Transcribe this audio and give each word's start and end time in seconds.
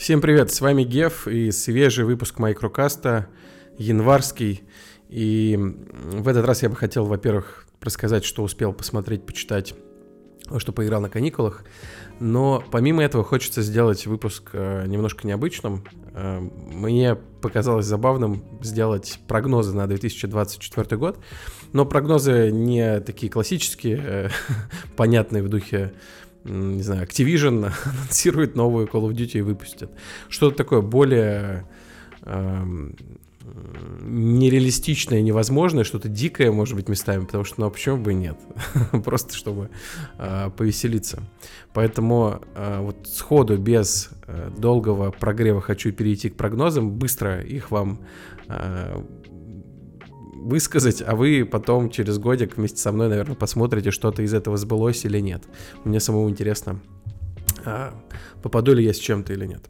Всем 0.00 0.22
привет, 0.22 0.50
с 0.50 0.62
вами 0.62 0.82
Геф 0.82 1.28
и 1.28 1.50
свежий 1.50 2.06
выпуск 2.06 2.38
Майкрокаста, 2.38 3.26
январский. 3.76 4.62
И 5.10 5.58
в 5.60 6.26
этот 6.26 6.46
раз 6.46 6.62
я 6.62 6.70
бы 6.70 6.74
хотел, 6.74 7.04
во-первых, 7.04 7.66
рассказать, 7.82 8.24
что 8.24 8.42
успел 8.42 8.72
посмотреть, 8.72 9.26
почитать, 9.26 9.74
что 10.56 10.72
поиграл 10.72 11.02
на 11.02 11.10
каникулах. 11.10 11.64
Но 12.18 12.64
помимо 12.70 13.02
этого 13.02 13.24
хочется 13.24 13.60
сделать 13.60 14.06
выпуск 14.06 14.48
э, 14.54 14.86
немножко 14.86 15.26
необычным. 15.26 15.84
Э, 16.14 16.40
мне 16.40 17.14
показалось 17.14 17.84
забавным 17.84 18.42
сделать 18.62 19.20
прогнозы 19.28 19.76
на 19.76 19.86
2024 19.86 20.96
год. 20.96 21.18
Но 21.74 21.84
прогнозы 21.84 22.50
не 22.50 23.00
такие 23.00 23.30
классические, 23.30 24.02
э, 24.02 24.28
понятные 24.96 25.42
в 25.42 25.50
духе 25.50 25.92
не 26.44 26.82
знаю, 26.82 27.06
Activision 27.06 27.72
анонсирует 27.84 28.56
новую 28.56 28.86
Call 28.86 29.08
of 29.08 29.12
Duty 29.12 29.38
и 29.38 29.42
выпустит. 29.42 29.90
Что-то 30.28 30.56
такое 30.56 30.80
более 30.80 31.66
эм, 32.22 32.96
нереалистичное, 34.02 35.22
невозможное, 35.22 35.84
что-то 35.84 36.08
дикое, 36.08 36.50
может 36.52 36.74
быть, 36.74 36.88
местами, 36.88 37.24
потому 37.24 37.44
что, 37.44 37.60
ну, 37.60 37.66
а 37.66 37.70
почему 37.70 37.96
бы 37.96 38.12
и 38.12 38.14
нет? 38.14 38.38
Просто 39.04 39.34
чтобы 39.34 39.70
э, 40.18 40.50
повеселиться. 40.56 41.22
Поэтому 41.72 42.40
э, 42.54 42.80
вот 42.80 43.08
сходу, 43.08 43.56
без 43.58 44.10
э, 44.26 44.50
долгого 44.56 45.10
прогрева 45.10 45.60
хочу 45.60 45.92
перейти 45.92 46.30
к 46.30 46.36
прогнозам, 46.36 46.90
быстро 46.90 47.40
их 47.40 47.70
вам 47.70 48.00
э, 48.48 49.02
высказать, 50.40 51.02
а 51.06 51.14
вы 51.14 51.44
потом 51.44 51.90
через 51.90 52.18
годик 52.18 52.56
вместе 52.56 52.78
со 52.78 52.92
мной, 52.92 53.08
наверное, 53.08 53.36
посмотрите, 53.36 53.90
что-то 53.90 54.22
из 54.22 54.34
этого 54.34 54.56
сбылось 54.56 55.04
или 55.04 55.20
нет. 55.20 55.44
Мне 55.84 56.00
самому 56.00 56.28
интересно, 56.30 56.80
а, 57.64 57.94
попаду 58.42 58.72
ли 58.72 58.84
я 58.84 58.92
с 58.92 58.98
чем-то 58.98 59.32
или 59.32 59.46
нет. 59.46 59.62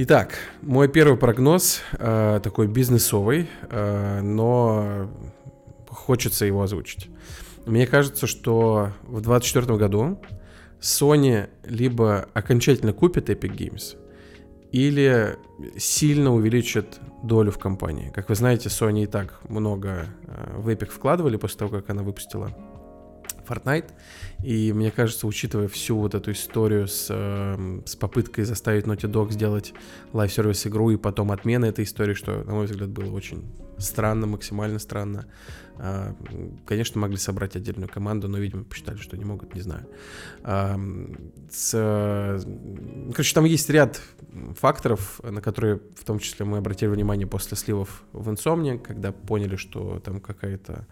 Итак, 0.00 0.38
мой 0.62 0.86
первый 0.86 1.18
прогноз 1.18 1.80
э, 1.92 2.38
такой 2.40 2.68
бизнесовый, 2.68 3.48
э, 3.68 4.20
но 4.20 5.10
хочется 5.88 6.44
его 6.44 6.62
озвучить. 6.62 7.10
Мне 7.66 7.84
кажется, 7.84 8.28
что 8.28 8.92
в 9.02 9.20
2024 9.20 9.76
году 9.76 10.20
Sony 10.80 11.48
либо 11.64 12.28
окончательно 12.32 12.92
купит 12.92 13.28
Epic 13.28 13.56
Games, 13.56 13.96
или 14.72 15.38
сильно 15.76 16.34
увеличит 16.34 17.00
долю 17.22 17.50
в 17.50 17.58
компании. 17.58 18.10
Как 18.14 18.28
вы 18.28 18.34
знаете, 18.34 18.68
Sony 18.68 19.04
и 19.04 19.06
так 19.06 19.40
много 19.48 20.06
э, 20.26 20.56
в 20.58 20.68
Epic 20.68 20.90
вкладывали 20.90 21.36
после 21.36 21.58
того, 21.58 21.70
как 21.70 21.90
она 21.90 22.02
выпустила 22.02 22.56
Fortnite. 23.48 23.90
И 24.42 24.72
мне 24.72 24.90
кажется, 24.90 25.26
учитывая 25.26 25.68
всю 25.68 25.96
вот 25.98 26.14
эту 26.14 26.32
историю 26.32 26.86
с, 26.86 27.06
э, 27.10 27.80
с 27.86 27.96
попыткой 27.96 28.44
заставить 28.44 28.84
Naughty 28.84 29.10
Dog 29.10 29.32
сделать 29.32 29.72
live-service 30.12 30.66
игру 30.66 30.90
и 30.90 30.96
потом 30.96 31.32
отмена 31.32 31.66
этой 31.66 31.84
истории, 31.84 32.14
что, 32.14 32.44
на 32.44 32.52
мой 32.52 32.66
взгляд, 32.66 32.90
было 32.90 33.10
очень 33.12 33.44
странно, 33.78 34.26
максимально 34.26 34.78
странно. 34.78 35.26
Э, 35.78 36.12
конечно, 36.66 37.00
могли 37.00 37.16
собрать 37.16 37.56
отдельную 37.56 37.88
команду, 37.88 38.28
но, 38.28 38.38
видимо, 38.38 38.64
посчитали, 38.64 38.98
что 38.98 39.16
не 39.16 39.24
могут, 39.24 39.54
не 39.54 39.60
знаю. 39.60 39.86
С, 41.50 41.70
короче, 43.12 43.34
там 43.34 43.44
есть 43.44 43.70
ряд 43.70 44.00
факторов, 44.58 45.20
на 45.22 45.40
которые 45.40 45.80
в 45.96 46.04
том 46.04 46.18
числе 46.18 46.44
мы 46.44 46.58
обратили 46.58 46.88
внимание 46.88 47.26
после 47.26 47.56
сливов 47.56 48.02
в 48.12 48.28
Insomnia, 48.30 48.78
когда 48.78 49.12
поняли, 49.12 49.56
что 49.56 50.00
там 50.00 50.20
какая-то 50.20 50.72
а, 50.72 50.86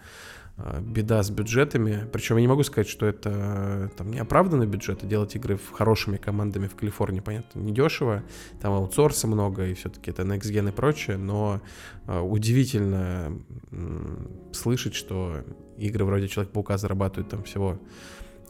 беда 0.80 1.22
с 1.22 1.30
бюджетами. 1.30 2.08
Причем 2.12 2.36
я 2.36 2.42
не 2.42 2.48
могу 2.48 2.62
сказать, 2.62 2.88
что 2.88 3.06
это 3.06 3.90
там 3.96 4.10
неоправданный 4.10 4.66
бюджет. 4.66 5.04
И 5.04 5.06
делать 5.06 5.36
игры 5.36 5.56
в 5.56 5.70
хорошими 5.72 6.16
командами 6.16 6.66
в 6.66 6.74
Калифорнии, 6.74 7.20
понятно, 7.20 7.60
недешево. 7.60 8.22
Там 8.60 8.72
аутсорса 8.72 9.26
много, 9.26 9.66
и 9.66 9.74
все-таки 9.74 10.10
это 10.10 10.22
Next 10.22 10.50
Gen 10.50 10.70
и 10.70 10.72
прочее. 10.72 11.18
Но 11.18 11.60
э, 12.06 12.18
удивительно 12.18 13.32
э, 13.70 14.26
слышать, 14.52 14.94
что 14.94 15.44
игры 15.76 16.04
вроде 16.04 16.28
Человек-паука 16.28 16.78
зарабатывают 16.78 17.28
там 17.28 17.42
всего 17.42 17.78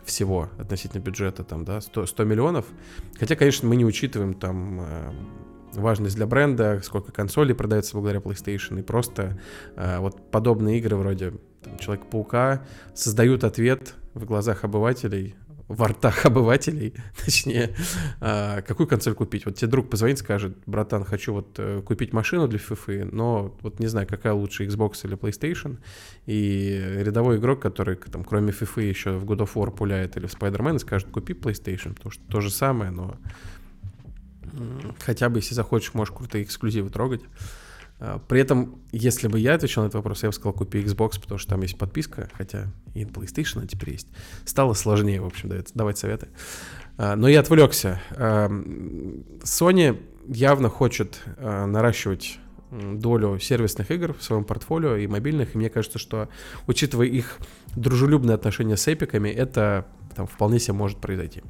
всего 0.05 0.50
относительно 0.56 1.00
бюджета, 1.00 1.43
там, 1.43 1.65
да, 1.65 1.81
100, 1.81 2.06
100 2.06 2.25
миллионов. 2.25 2.66
Хотя, 3.19 3.34
конечно, 3.34 3.69
мы 3.69 3.75
не 3.75 3.84
учитываем 3.84 4.34
там 4.34 4.81
э, 4.81 5.12
важность 5.75 6.16
для 6.16 6.27
бренда, 6.27 6.81
сколько 6.83 7.12
консолей 7.12 7.55
продается 7.55 7.95
благодаря 7.95 8.21
PlayStation, 8.21 8.78
и 8.78 8.83
просто 8.83 9.39
э, 9.75 9.99
вот 9.99 10.31
подобные 10.31 10.78
игры 10.78 10.97
вроде 10.97 11.34
Человека-паука 11.78 12.62
создают 12.94 13.44
ответ 13.44 13.94
в 14.15 14.25
глазах 14.25 14.65
обывателей, 14.65 15.34
в 15.69 15.82
ртах 15.82 16.27
обывателей, 16.27 16.94
точнее, 17.25 17.75
а, 18.21 18.62
какую 18.62 18.87
консоль 18.87 19.15
купить. 19.15 19.47
Вот 19.47 19.56
тебе 19.56 19.69
друг 19.69 19.91
позвонит, 19.91 20.19
скажет, 20.19 20.56
братан, 20.66 21.04
хочу 21.04 21.32
вот 21.32 21.56
э, 21.59 21.82
купить 21.84 22.12
машину 22.12 22.47
для 22.47 22.59
FIFA, 22.59 23.09
но 23.12 23.56
вот 23.62 23.81
не 23.81 23.88
знаю, 23.88 24.06
какая 24.06 24.32
лучше, 24.32 24.65
Xbox 24.65 25.04
или 25.04 25.16
PlayStation. 25.16 25.78
И 26.27 26.81
рядовой 26.99 27.38
игрок, 27.38 27.60
который 27.60 27.97
там, 27.97 28.25
кроме 28.25 28.53
FIFA 28.53 28.83
еще 28.88 29.10
в 29.19 29.25
God 29.25 29.38
of 29.38 29.54
War 29.54 29.75
пуляет 29.75 30.16
или 30.16 30.27
в 30.27 30.34
Spider-Man, 30.34 30.78
скажет, 30.78 31.09
купи 31.10 31.33
PlayStation, 31.33 31.94
потому 31.94 32.12
что 32.12 32.22
то 32.28 32.41
же 32.41 32.50
самое, 32.50 32.91
но 32.91 33.16
хотя 35.04 35.28
бы, 35.28 35.38
если 35.38 35.54
захочешь, 35.54 35.94
можешь 35.94 36.15
крутые 36.15 36.44
эксклюзивы 36.44 36.91
трогать. 36.91 37.22
А, 37.99 38.19
при 38.19 38.41
этом, 38.41 38.81
если 38.93 39.29
бы 39.29 39.39
я 39.39 39.55
отвечал 39.55 39.84
на 39.84 39.89
этот 39.89 39.97
вопрос, 39.97 40.23
я 40.23 40.29
бы 40.29 40.33
сказал, 40.33 40.53
купи 40.53 40.83
Xbox, 40.83 41.21
потому 41.21 41.39
что 41.39 41.51
там 41.51 41.62
есть 41.62 41.79
подписка, 41.79 42.29
хотя 42.34 42.67
и 42.95 43.05
PlayStation 43.05 43.67
теперь 43.67 43.91
есть. 43.91 44.09
Стало 44.45 44.75
сложнее, 44.75 45.21
в 45.21 45.27
общем, 45.27 45.51
давать, 45.75 45.99
советы. 45.99 46.29
А, 46.99 47.17
но 47.17 47.29
я 47.29 47.41
отвлекся. 47.41 48.01
А, 48.12 48.49
Sony 49.43 50.01
явно 50.29 50.69
хочет 50.69 51.23
наращивать 51.39 52.41
долю 52.71 53.39
сервисных 53.39 53.93
игр 53.93 54.13
в 54.13 54.23
своем 54.23 54.45
портфолио 54.45 54.97
и 54.97 55.07
мобильных, 55.07 55.55
и 55.55 55.59
мне 55.59 55.71
кажется, 55.71 55.99
что, 55.99 56.28
учитывая 56.67 57.07
их 57.07 57.39
дружелюбные 57.77 58.34
отношения 58.34 58.77
с 58.77 58.89
эпиками, 58.89 59.28
это 59.28 59.87
там 60.17 60.27
вполне 60.27 60.59
себе 60.59 60.75
может 60.75 60.99
произойти. 60.99 61.43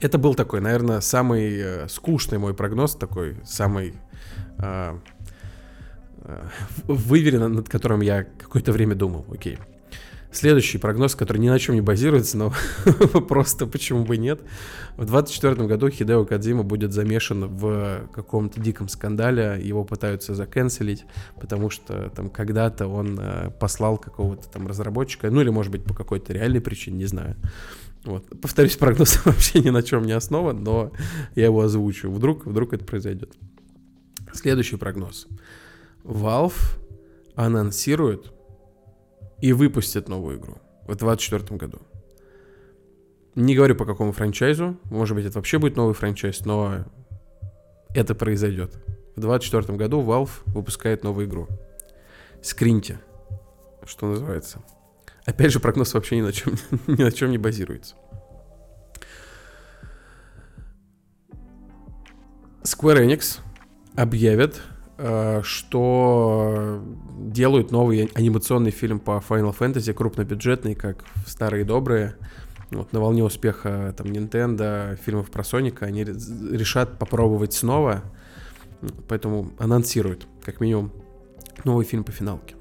Это 0.00 0.18
был 0.18 0.34
такой, 0.34 0.60
наверное, 0.60 1.00
самый 1.00 1.56
э, 1.56 1.88
скучный 1.88 2.38
мой 2.38 2.54
прогноз, 2.54 2.96
такой 2.96 3.36
самый 3.44 3.94
э, 6.24 6.48
выверен, 6.86 7.52
над 7.52 7.68
которым 7.68 8.00
я 8.00 8.24
какое-то 8.24 8.72
время 8.72 8.94
думал. 8.94 9.26
Окей. 9.30 9.58
Следующий 10.32 10.78
прогноз, 10.78 11.14
который 11.14 11.38
ни 11.38 11.50
на 11.50 11.58
чем 11.58 11.74
не 11.74 11.82
базируется, 11.82 12.38
но 12.38 12.54
просто 13.28 13.66
почему 13.66 14.04
бы 14.06 14.16
нет. 14.16 14.40
В 14.96 15.04
2024 15.04 15.68
году 15.68 15.90
Хидео 15.90 16.24
Кадзима 16.24 16.62
будет 16.62 16.94
замешан 16.94 17.48
в 17.48 18.08
каком-то 18.14 18.58
диком 18.58 18.88
скандале, 18.88 19.60
его 19.62 19.84
пытаются 19.84 20.34
заканцелить, 20.34 21.04
потому 21.38 21.68
что 21.68 22.10
там 22.16 22.30
когда-то 22.30 22.86
он 22.86 23.18
э, 23.20 23.50
послал 23.60 23.98
какого-то 23.98 24.48
там 24.48 24.66
разработчика, 24.66 25.30
ну 25.30 25.42
или 25.42 25.50
может 25.50 25.70
быть 25.70 25.84
по 25.84 25.94
какой-то 25.94 26.32
реальной 26.32 26.62
причине, 26.62 26.96
не 26.96 27.06
знаю, 27.06 27.36
вот. 28.04 28.24
Повторюсь, 28.40 28.76
прогноз 28.78 29.24
вообще 29.24 29.60
ни 29.60 29.70
на 29.70 29.82
чем 29.82 30.04
не 30.04 30.12
основан, 30.12 30.62
но 30.62 30.92
я 31.34 31.44
его 31.44 31.60
озвучу. 31.60 32.10
Вдруг, 32.10 32.46
вдруг 32.46 32.72
это 32.72 32.84
произойдет. 32.84 33.32
Следующий 34.32 34.76
прогноз. 34.76 35.26
Valve 36.04 36.54
анонсирует 37.34 38.32
и 39.40 39.52
выпустит 39.52 40.08
новую 40.08 40.38
игру 40.38 40.58
в 40.82 40.96
2024 40.96 41.58
году. 41.58 41.78
Не 43.34 43.54
говорю 43.54 43.74
по 43.76 43.86
какому 43.86 44.12
франчайзу, 44.12 44.76
может 44.84 45.16
быть 45.16 45.24
это 45.24 45.38
вообще 45.38 45.58
будет 45.58 45.76
новый 45.76 45.94
франчайз, 45.94 46.44
но 46.44 46.84
это 47.94 48.14
произойдет. 48.14 48.74
В 49.16 49.20
2024 49.20 49.78
году 49.78 50.02
Valve 50.02 50.30
выпускает 50.46 51.02
новую 51.04 51.26
игру. 51.26 51.48
Скриньте, 52.42 53.00
что 53.84 54.06
называется. 54.06 54.62
Опять 55.24 55.52
же, 55.52 55.60
прогноз 55.60 55.94
вообще 55.94 56.16
ни 56.16 56.22
на 56.22 56.32
чем, 56.32 56.54
ни 56.86 57.02
на 57.02 57.12
чем 57.12 57.30
не 57.30 57.38
базируется. 57.38 57.94
Square 62.62 63.06
Enix 63.06 63.40
объявят, 63.96 64.60
что 65.42 66.82
делают 67.18 67.70
новый 67.72 68.10
анимационный 68.14 68.70
фильм 68.70 69.00
по 69.00 69.22
Final 69.26 69.56
Fantasy, 69.58 69.92
крупнобюджетный, 69.92 70.74
как 70.74 71.04
старые 71.26 71.64
добрые. 71.64 72.14
Вот, 72.70 72.92
на 72.92 73.00
волне 73.00 73.24
успеха 73.24 73.94
там 73.96 74.06
Nintendo, 74.06 74.96
фильмов 74.96 75.30
про 75.30 75.44
Соника, 75.44 75.86
они 75.86 76.04
решат 76.04 76.98
попробовать 76.98 77.52
снова, 77.52 78.02
поэтому 79.08 79.52
анонсируют, 79.58 80.26
как 80.42 80.60
минимум, 80.60 80.92
новый 81.64 81.84
фильм 81.84 82.04
по 82.04 82.12
финалке. 82.12 82.54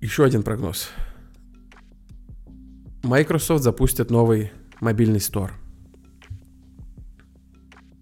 Еще 0.00 0.24
один 0.24 0.42
прогноз. 0.42 0.90
Microsoft 3.02 3.62
запустит 3.64 4.10
новый 4.10 4.52
мобильный 4.80 5.20
стор. 5.20 5.52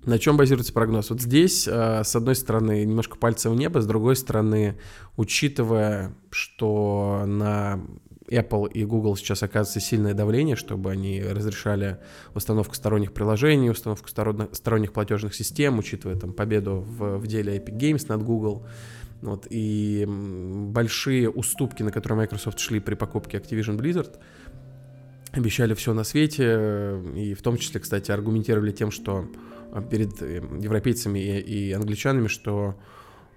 На 0.07 0.21
чем 0.21 0.37
базируется 0.37 0.73
прогноз? 0.73 1.11
Вот 1.11 1.21
здесь, 1.21 1.67
э, 1.67 2.05
с 2.05 2.15
одной 2.15 2.37
стороны, 2.37 2.85
немножко 2.85 3.19
пальцем 3.19 3.53
в 3.53 3.57
небо, 3.57 3.81
с 3.81 3.87
другой 3.87 4.15
стороны, 4.15 4.79
учитывая, 5.17 6.15
что 6.31 7.25
на 7.27 7.81
Apple 8.31 8.71
и 8.71 8.85
Google 8.85 9.17
сейчас 9.17 9.43
оказывается 9.43 9.81
сильное 9.81 10.15
давление, 10.15 10.55
чтобы 10.55 10.93
они 10.93 11.21
разрешали 11.21 11.99
установку 12.35 12.77
сторонних 12.77 13.13
приложений, 13.13 13.71
установку 13.71 14.09
сторонних 14.09 14.93
платежных 14.93 15.35
систем, 15.35 15.79
учитывая 15.79 16.15
там 16.17 16.33
победу 16.33 16.85
в, 16.87 17.19
в 17.19 17.27
деле 17.27 17.57
Epic 17.57 17.77
Games 17.77 18.07
над 18.09 18.23
Google. 18.23 18.65
Вот, 19.23 19.47
и 19.51 20.05
большие 20.07 21.31
уступки, 21.31 21.83
на 21.83 21.91
которые 21.91 22.19
Microsoft 22.19 22.61
шли 22.61 22.79
при 22.81 22.95
покупке 22.95 23.39
Activision 23.39 23.77
Blizzard, 23.77 24.19
обещали 25.37 25.75
все 25.75 25.93
на 25.93 26.05
свете, 26.05 27.01
и 27.15 27.35
в 27.35 27.43
том 27.43 27.57
числе, 27.57 27.81
кстати, 27.81 28.11
аргументировали 28.11 28.73
тем, 28.73 28.91
что 28.91 29.29
а, 29.73 29.83
перед 29.83 30.21
э, 30.23 30.43
европейцами 30.61 31.19
и, 31.19 31.69
и 31.69 31.73
англичанами, 31.73 32.29
что 32.29 32.75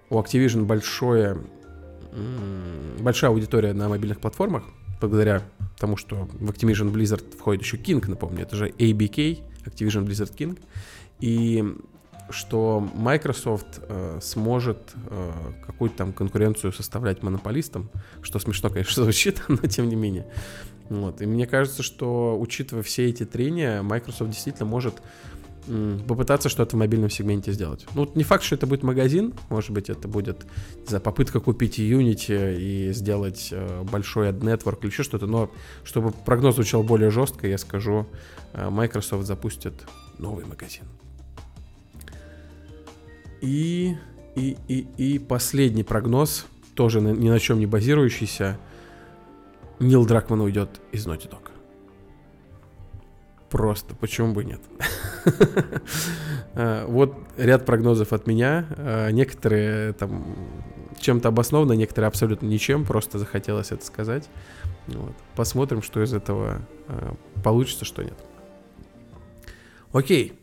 у 0.08 0.18
Activision 0.20 0.64
большое, 0.64 1.38
большая 2.98 3.30
аудитория 3.30 3.72
на 3.72 3.88
мобильных 3.88 4.20
платформах, 4.20 4.64
благодаря 5.00 5.42
тому, 5.78 5.96
что 5.96 6.28
в 6.32 6.50
Activision 6.50 6.92
Blizzard 6.92 7.36
входит 7.36 7.62
еще 7.62 7.76
King, 7.76 8.04
напомню, 8.08 8.42
это 8.42 8.56
же 8.56 8.68
ABK, 8.70 9.42
Activision 9.66 10.04
Blizzard 10.04 10.34
King, 10.36 10.58
и 11.20 11.64
что 12.30 12.88
Microsoft 12.94 13.80
э, 13.82 14.18
сможет 14.22 14.94
э, 15.08 15.32
какую-то 15.66 15.96
там 15.96 16.12
конкуренцию 16.12 16.72
составлять 16.72 17.22
монополистам, 17.22 17.90
что 18.22 18.38
смешно, 18.38 18.70
конечно, 18.70 19.02
звучит, 19.04 19.42
но 19.48 19.56
тем 19.68 19.88
не 19.88 19.96
менее. 19.96 20.26
Вот. 20.90 21.22
И 21.22 21.26
мне 21.26 21.46
кажется, 21.46 21.82
что, 21.82 22.36
учитывая 22.38 22.82
все 22.82 23.08
эти 23.08 23.24
трения, 23.24 23.82
Microsoft 23.82 24.32
действительно 24.32 24.66
может 24.66 24.96
попытаться 26.08 26.48
что-то 26.48 26.74
в 26.74 26.78
мобильном 26.78 27.10
сегменте 27.10 27.52
сделать. 27.52 27.86
Ну, 27.94 28.10
не 28.14 28.24
факт, 28.24 28.42
что 28.42 28.56
это 28.56 28.66
будет 28.66 28.82
магазин, 28.82 29.34
может 29.50 29.70
быть, 29.70 29.88
это 29.88 30.08
будет, 30.08 30.46
знаю, 30.86 31.02
попытка 31.02 31.38
купить 31.38 31.78
Unity 31.78 32.58
и 32.58 32.92
сделать 32.92 33.50
э, 33.52 33.82
большой 33.84 34.30
network 34.30 34.80
или 34.80 34.90
еще 34.90 35.04
что-то, 35.04 35.26
но 35.26 35.50
чтобы 35.84 36.12
прогноз 36.12 36.56
звучал 36.56 36.82
более 36.82 37.10
жестко, 37.10 37.46
я 37.46 37.58
скажу, 37.58 38.06
э, 38.52 38.68
Microsoft 38.68 39.26
запустит 39.26 39.74
новый 40.18 40.44
магазин. 40.44 40.84
И, 43.40 43.96
и, 44.34 44.56
и, 44.66 44.86
и 44.96 45.18
последний 45.18 45.84
прогноз, 45.84 46.46
тоже 46.74 47.00
ни 47.00 47.28
на 47.28 47.38
чем 47.38 47.58
не 47.58 47.66
базирующийся, 47.66 48.58
Нил 49.80 50.04
Дракман 50.04 50.42
уйдет 50.42 50.80
из 50.92 51.06
Naughty 51.06 51.28
Dog. 51.28 51.50
Просто, 53.48 53.96
почему 53.96 54.32
бы 54.32 54.44
нет? 54.44 54.60
А, 56.54 56.86
вот 56.88 57.16
ряд 57.36 57.64
прогнозов 57.64 58.12
от 58.12 58.26
меня. 58.26 58.66
А, 58.76 59.10
некоторые 59.10 59.94
там 59.94 60.36
чем-то 61.00 61.28
обоснованно, 61.28 61.72
некоторые 61.72 62.08
абсолютно 62.08 62.46
ничем, 62.46 62.84
просто 62.84 63.18
захотелось 63.18 63.72
это 63.72 63.84
сказать. 63.84 64.28
Посмотрим, 65.34 65.82
что 65.82 66.02
из 66.02 66.12
этого 66.12 66.60
а, 66.86 67.16
получится, 67.42 67.86
что 67.86 68.02
нет. 68.02 68.18
Окей. 69.92 70.34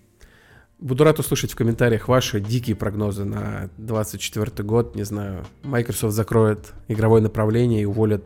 Буду 0.80 1.04
рад 1.04 1.19
услышать 1.19 1.51
в 1.51 1.56
комментариях 1.56 2.07
ваши 2.07 2.40
дикие 2.40 2.75
прогнозы 2.75 3.24
на 3.24 3.69
24 3.78 4.68
год. 4.68 4.95
Не 4.95 5.04
знаю, 5.04 5.45
Microsoft 5.63 6.13
закроет 6.13 6.74
игровое 6.88 7.22
направление 7.22 7.83
и 7.83 7.86
уволит 7.86 8.24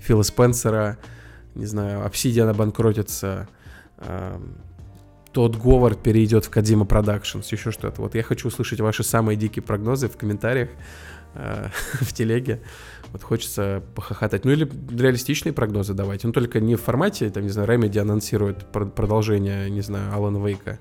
Фила 0.00 0.22
Спенсера. 0.22 0.98
Не 1.54 1.66
знаю, 1.66 2.06
Obsidian 2.06 2.50
обанкротится 2.50 3.48
тот 5.36 5.54
Говард 5.54 6.02
перейдет 6.02 6.46
в 6.46 6.48
Кадима 6.48 6.86
Productions, 6.86 7.46
еще 7.50 7.70
что-то. 7.70 8.00
Вот 8.00 8.14
я 8.14 8.22
хочу 8.22 8.48
услышать 8.48 8.80
ваши 8.80 9.04
самые 9.04 9.36
дикие 9.36 9.62
прогнозы 9.62 10.08
в 10.08 10.16
комментариях 10.16 10.70
э, 11.34 11.68
в 12.00 12.10
телеге. 12.14 12.62
Вот 13.12 13.22
хочется 13.22 13.82
похохотать. 13.94 14.46
Ну 14.46 14.52
или 14.52 14.66
реалистичные 14.90 15.52
прогнозы 15.52 15.92
давайте. 15.92 16.26
Ну 16.26 16.32
только 16.32 16.58
не 16.58 16.74
в 16.74 16.80
формате, 16.80 17.28
там, 17.28 17.42
не 17.42 17.50
знаю, 17.50 17.68
Remedy 17.68 17.98
анонсирует 17.98 18.64
продолжение, 18.72 19.68
не 19.68 19.82
знаю, 19.82 20.10
Алана 20.14 20.38
Вейка. 20.38 20.78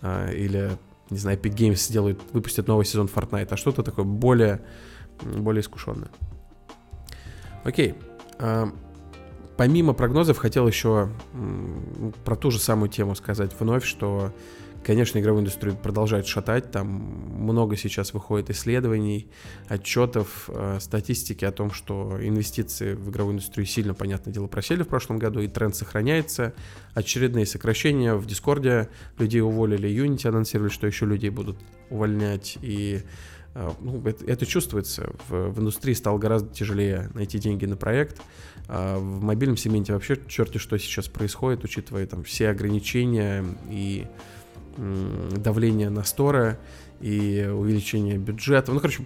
Э, 0.00 0.34
или, 0.34 0.72
не 1.10 1.18
знаю, 1.18 1.38
Epic 1.38 1.54
Games 1.54 1.76
сделают, 1.76 2.20
выпустят 2.32 2.66
новый 2.66 2.84
сезон 2.84 3.06
Fortnite. 3.06 3.50
А 3.50 3.56
что-то 3.56 3.84
такое 3.84 4.04
более, 4.04 4.62
более 5.22 5.60
искушенное. 5.60 6.10
Окей. 7.62 7.90
Э, 7.90 8.11
помимо 9.56 9.92
прогнозов 9.92 10.38
хотел 10.38 10.66
еще 10.66 11.08
про 12.24 12.36
ту 12.36 12.50
же 12.50 12.58
самую 12.58 12.88
тему 12.88 13.14
сказать 13.14 13.52
вновь, 13.58 13.84
что, 13.84 14.34
конечно, 14.84 15.18
игровую 15.18 15.42
индустрию 15.42 15.76
продолжает 15.76 16.26
шатать, 16.26 16.70
там 16.70 16.86
много 16.86 17.76
сейчас 17.76 18.12
выходит 18.14 18.50
исследований, 18.50 19.30
отчетов, 19.68 20.48
э, 20.48 20.78
статистики 20.80 21.44
о 21.44 21.52
том, 21.52 21.70
что 21.70 22.18
инвестиции 22.20 22.94
в 22.94 23.10
игровую 23.10 23.34
индустрию 23.34 23.66
сильно, 23.66 23.94
понятное 23.94 24.32
дело, 24.32 24.46
просели 24.46 24.82
в 24.82 24.88
прошлом 24.88 25.18
году, 25.18 25.40
и 25.40 25.48
тренд 25.48 25.76
сохраняется. 25.76 26.54
Очередные 26.94 27.46
сокращения 27.46 28.14
в 28.14 28.26
Дискорде, 28.26 28.88
людей 29.18 29.42
уволили, 29.42 29.88
Unity 29.88 30.28
анонсировали, 30.28 30.70
что 30.70 30.86
еще 30.86 31.06
людей 31.06 31.30
будут 31.30 31.58
увольнять, 31.90 32.58
и 32.62 33.02
ну, 33.54 34.02
это, 34.06 34.24
это 34.24 34.46
чувствуется. 34.46 35.12
В, 35.28 35.50
в 35.50 35.60
индустрии 35.60 35.94
стало 35.94 36.18
гораздо 36.18 36.52
тяжелее 36.52 37.10
найти 37.14 37.38
деньги 37.38 37.66
на 37.66 37.76
проект. 37.76 38.20
А 38.68 38.98
в 38.98 39.22
мобильном 39.22 39.56
сегменте 39.56 39.92
вообще 39.92 40.18
черти 40.28 40.58
что 40.58 40.78
сейчас 40.78 41.08
происходит, 41.08 41.64
учитывая 41.64 42.06
там 42.06 42.24
все 42.24 42.48
ограничения 42.48 43.44
и 43.70 44.06
давление 44.76 45.90
на 45.90 46.04
сторы 46.04 46.58
и 47.00 47.48
увеличение 47.52 48.16
бюджета. 48.16 48.72
Ну, 48.72 48.80
короче, 48.80 49.04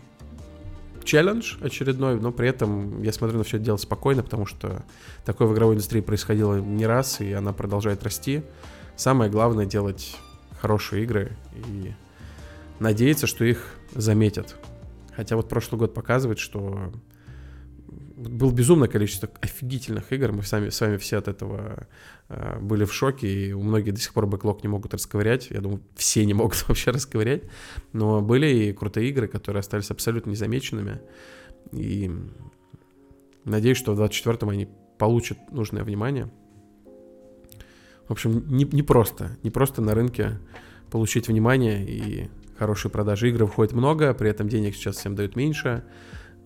челлендж 1.04 1.56
очередной, 1.60 2.20
но 2.20 2.32
при 2.32 2.48
этом 2.48 3.02
я 3.02 3.12
смотрю 3.12 3.38
на 3.38 3.44
все 3.44 3.56
это 3.56 3.66
дело 3.66 3.76
спокойно, 3.76 4.22
потому 4.22 4.46
что 4.46 4.84
такое 5.24 5.48
в 5.48 5.54
игровой 5.54 5.74
индустрии 5.74 6.00
происходило 6.00 6.56
не 6.56 6.86
раз, 6.86 7.20
и 7.20 7.32
она 7.32 7.52
продолжает 7.52 8.02
расти. 8.02 8.42
Самое 8.96 9.30
главное 9.30 9.66
делать 9.66 10.16
хорошие 10.60 11.04
игры 11.04 11.32
и 11.54 11.92
надеяться, 12.78 13.26
что 13.26 13.44
их 13.44 13.75
заметят. 13.94 14.56
Хотя 15.14 15.36
вот 15.36 15.48
прошлый 15.48 15.78
год 15.78 15.94
показывает, 15.94 16.38
что 16.38 16.92
было 18.16 18.50
безумное 18.50 18.88
количество 18.88 19.28
офигительных 19.40 20.12
игр, 20.12 20.32
мы 20.32 20.42
сами, 20.42 20.70
с 20.70 20.80
вами 20.80 20.96
все 20.96 21.18
от 21.18 21.28
этого 21.28 21.86
э, 22.28 22.58
были 22.60 22.84
в 22.84 22.92
шоке, 22.92 23.28
и 23.28 23.52
у 23.52 23.62
многих 23.62 23.94
до 23.94 24.00
сих 24.00 24.12
пор 24.14 24.26
бэклог 24.26 24.62
не 24.62 24.68
могут 24.68 24.94
расковырять, 24.94 25.48
я 25.50 25.60
думаю, 25.60 25.82
все 25.96 26.24
не 26.24 26.34
могут 26.34 26.64
вообще 26.68 26.90
расковырять, 26.90 27.44
но 27.92 28.22
были 28.22 28.46
и 28.46 28.72
крутые 28.72 29.10
игры, 29.10 29.28
которые 29.28 29.60
остались 29.60 29.90
абсолютно 29.90 30.30
незамеченными, 30.30 31.00
и 31.72 32.10
надеюсь, 33.44 33.78
что 33.78 33.94
в 33.94 34.00
24-м 34.00 34.48
они 34.48 34.68
получат 34.98 35.38
нужное 35.50 35.84
внимание. 35.84 36.30
В 38.08 38.12
общем, 38.12 38.46
не, 38.48 38.64
не 38.64 38.82
просто, 38.82 39.36
не 39.42 39.50
просто 39.50 39.82
на 39.82 39.94
рынке 39.94 40.38
получить 40.90 41.28
внимание 41.28 41.84
и 41.84 42.30
хорошие 42.58 42.90
продажи 42.90 43.28
игр 43.28 43.44
выходит 43.44 43.72
много, 43.72 44.12
при 44.14 44.30
этом 44.30 44.48
денег 44.48 44.74
сейчас 44.74 44.96
всем 44.96 45.14
дают 45.14 45.36
меньше, 45.36 45.84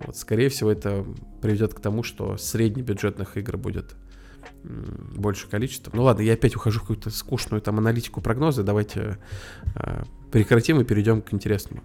вот, 0.00 0.16
скорее 0.16 0.48
всего, 0.48 0.70
это 0.70 1.04
приведет 1.42 1.74
к 1.74 1.80
тому, 1.80 2.02
что 2.02 2.36
среднебюджетных 2.36 3.36
игр 3.36 3.56
будет 3.56 3.96
больше 4.64 5.48
количество. 5.48 5.90
Ну 5.94 6.02
ладно, 6.02 6.22
я 6.22 6.34
опять 6.34 6.56
ухожу 6.56 6.78
в 6.78 6.82
какую-то 6.82 7.10
скучную 7.10 7.60
там 7.60 7.78
аналитику 7.78 8.20
прогноза. 8.20 8.62
Давайте 8.62 9.18
э, 9.74 10.02
прекратим 10.30 10.80
и 10.80 10.84
перейдем 10.84 11.20
к 11.20 11.32
интересному. 11.32 11.82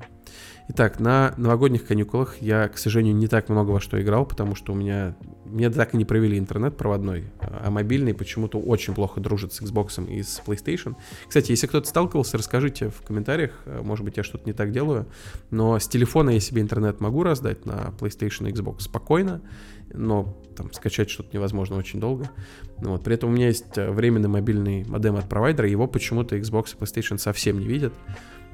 Итак, 0.68 1.00
на 1.00 1.34
новогодних 1.38 1.86
каникулах 1.86 2.42
я, 2.42 2.68
к 2.68 2.78
сожалению, 2.80 3.16
не 3.16 3.28
так 3.28 3.50
много 3.50 3.70
во 3.70 3.80
что 3.80 4.02
играл, 4.02 4.26
потому 4.26 4.56
что 4.56 4.74
у 4.74 4.76
меня... 4.76 5.16
Мне 5.46 5.70
так 5.70 5.94
и 5.94 5.98
не 5.98 6.06
провели 6.06 6.40
интернет 6.40 6.76
проводной, 6.76 7.26
а 7.40 7.70
мобильный 7.70 8.16
почему-то 8.16 8.60
очень 8.60 8.96
плохо 8.96 9.22
дружит 9.22 9.54
с 9.54 9.62
Xbox 9.62 10.04
и 10.10 10.24
с 10.24 10.42
PlayStation. 10.46 10.96
Кстати, 11.28 11.52
если 11.52 11.68
кто-то 11.68 11.88
сталкивался, 11.88 12.40
расскажите 12.40 12.90
в 12.90 13.04
комментариях, 13.04 13.52
может 13.84 14.04
быть, 14.04 14.18
я 14.18 14.24
что-то 14.24 14.46
не 14.48 14.54
так 14.54 14.72
делаю, 14.72 15.06
но 15.52 15.78
с 15.78 15.88
телефона 15.88 16.32
я 16.32 16.40
себе 16.40 16.64
интернет 16.64 17.00
могу 17.00 17.22
раздать 17.22 17.66
на 17.68 17.94
PlayStation 18.00 18.50
и 18.50 18.52
Xbox 18.52 18.82
спокойно, 18.82 19.42
но 19.94 20.36
там 20.58 20.74
скачать 20.74 21.12
что-то 21.12 21.30
невозможно 21.32 21.78
очень 21.78 22.00
долго. 22.00 22.32
Вот. 22.78 23.04
При 23.04 23.14
этом 23.14 23.30
у 23.30 23.34
меня 23.34 23.48
есть 23.48 23.78
временный 23.78 24.28
мобильный 24.28 24.84
модем 24.86 25.16
от 25.16 25.30
провайдера, 25.30 25.70
его 25.70 25.86
почему-то 25.86 26.36
Xbox 26.36 26.76
и 26.76 26.84
PlayStation 26.84 27.20
совсем 27.20 27.60
не 27.60 27.68
видят. 27.68 27.94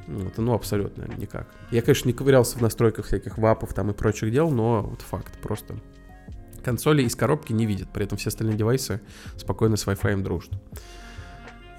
Вот, 0.08 0.38
ну, 0.38 0.54
абсолютно 0.54 1.08
никак. 1.18 1.48
Я, 1.72 1.82
конечно, 1.82 2.08
не 2.08 2.14
ковырялся 2.14 2.58
в 2.58 2.62
настройках 2.62 3.06
всяких 3.06 3.38
вапов 3.38 3.74
там 3.74 3.92
и 3.92 3.94
прочих 3.94 4.32
дел, 4.32 4.50
но 4.50 4.82
вот 4.82 5.02
факт 5.02 5.38
просто. 5.42 5.76
Консоли 6.64 7.04
из 7.04 7.16
коробки 7.16 7.54
не 7.54 7.66
видят, 7.66 7.90
при 7.92 8.06
этом 8.06 8.18
все 8.18 8.30
остальные 8.30 8.58
девайсы 8.58 9.02
спокойно 9.38 9.78
с 9.78 9.88
Wi-Fi 9.88 10.22
дружат. 10.22 10.52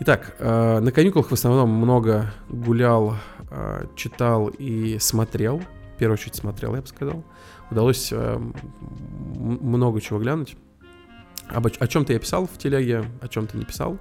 Итак, 0.01 0.35
э, 0.39 0.81
на 0.81 0.91
каникулах 0.91 1.31
в 1.31 1.35
основном 1.35 1.71
много 1.71 2.33
гулял, 2.49 3.17
э, 3.51 3.87
читал 3.95 4.49
и 4.49 4.99
смотрел. 4.99 5.63
В 5.95 5.99
первую 5.99 6.15
очередь 6.15 6.35
смотрел, 6.35 6.75
я 6.75 6.81
бы 6.81 6.87
сказал. 6.89 7.25
Удалось 7.71 8.09
э, 8.13 8.41
много 9.37 10.01
чего 10.01 10.19
глянуть. 10.19 10.57
Об, 11.49 11.67
о 11.67 11.87
чем-то 11.87 12.13
я 12.13 12.19
писал 12.19 12.49
в 12.49 12.59
телеге, 12.59 13.05
о 13.21 13.29
чем-то 13.29 13.57
не 13.57 13.65
писал. 13.65 13.99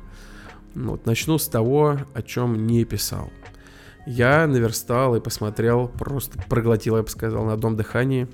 Вот, 0.74 1.06
начну 1.06 1.38
с 1.38 1.48
того, 1.48 2.00
о 2.13 2.22
чем 2.22 2.66
не 2.66 2.84
писал. 2.86 3.30
Я 4.05 4.48
наверстал 4.48 5.15
и 5.15 5.22
посмотрел, 5.22 5.88
просто 5.88 6.41
проглотил, 6.50 6.98
я 6.98 7.03
бы 7.03 7.10
сказал, 7.10 7.46
на 7.46 7.53
одном 7.53 7.75
дыхании. 7.75 8.27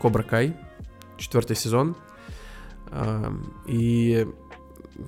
Кобра 0.00 0.22
Кай, 0.22 0.56
четвертый 1.18 1.56
сезон. 1.56 1.96
И, 3.66 4.26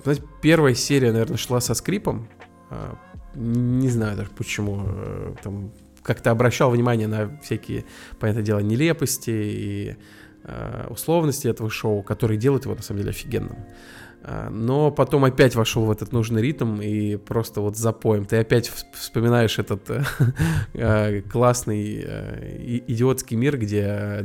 знаете, 0.03 0.23
первая 0.41 0.73
серия, 0.73 1.11
наверное, 1.11 1.37
шла 1.37 1.59
со 1.59 1.73
скрипом. 1.73 2.27
А, 2.69 2.97
не 3.35 3.89
знаю 3.89 4.17
даже 4.17 4.29
почему. 4.31 4.83
Э, 4.85 5.33
там 5.41 5.71
как-то 6.01 6.31
обращал 6.31 6.71
внимание 6.71 7.07
на 7.07 7.37
всякие, 7.39 7.85
понятное 8.19 8.43
дело, 8.43 8.59
нелепости 8.59 9.31
и 9.31 9.95
э, 10.43 10.87
условности 10.89 11.47
этого 11.47 11.69
шоу, 11.69 12.03
которые 12.03 12.37
делают 12.37 12.65
его, 12.65 12.75
на 12.75 12.81
самом 12.81 12.99
деле, 12.99 13.11
офигенным. 13.11 13.57
А, 14.25 14.49
но 14.49 14.89
потом 14.89 15.25
опять 15.25 15.55
вошел 15.55 15.85
в 15.85 15.91
этот 15.91 16.13
нужный 16.13 16.41
ритм 16.41 16.81
и 16.81 17.17
просто 17.17 17.61
вот 17.61 17.75
запоем. 17.77 18.25
Ты 18.25 18.37
опять 18.37 18.71
вспоминаешь 18.93 19.59
этот 19.59 19.89
э, 20.73 21.21
классный 21.21 22.05
идиотский 22.87 23.35
мир, 23.35 23.57
где 23.57 24.19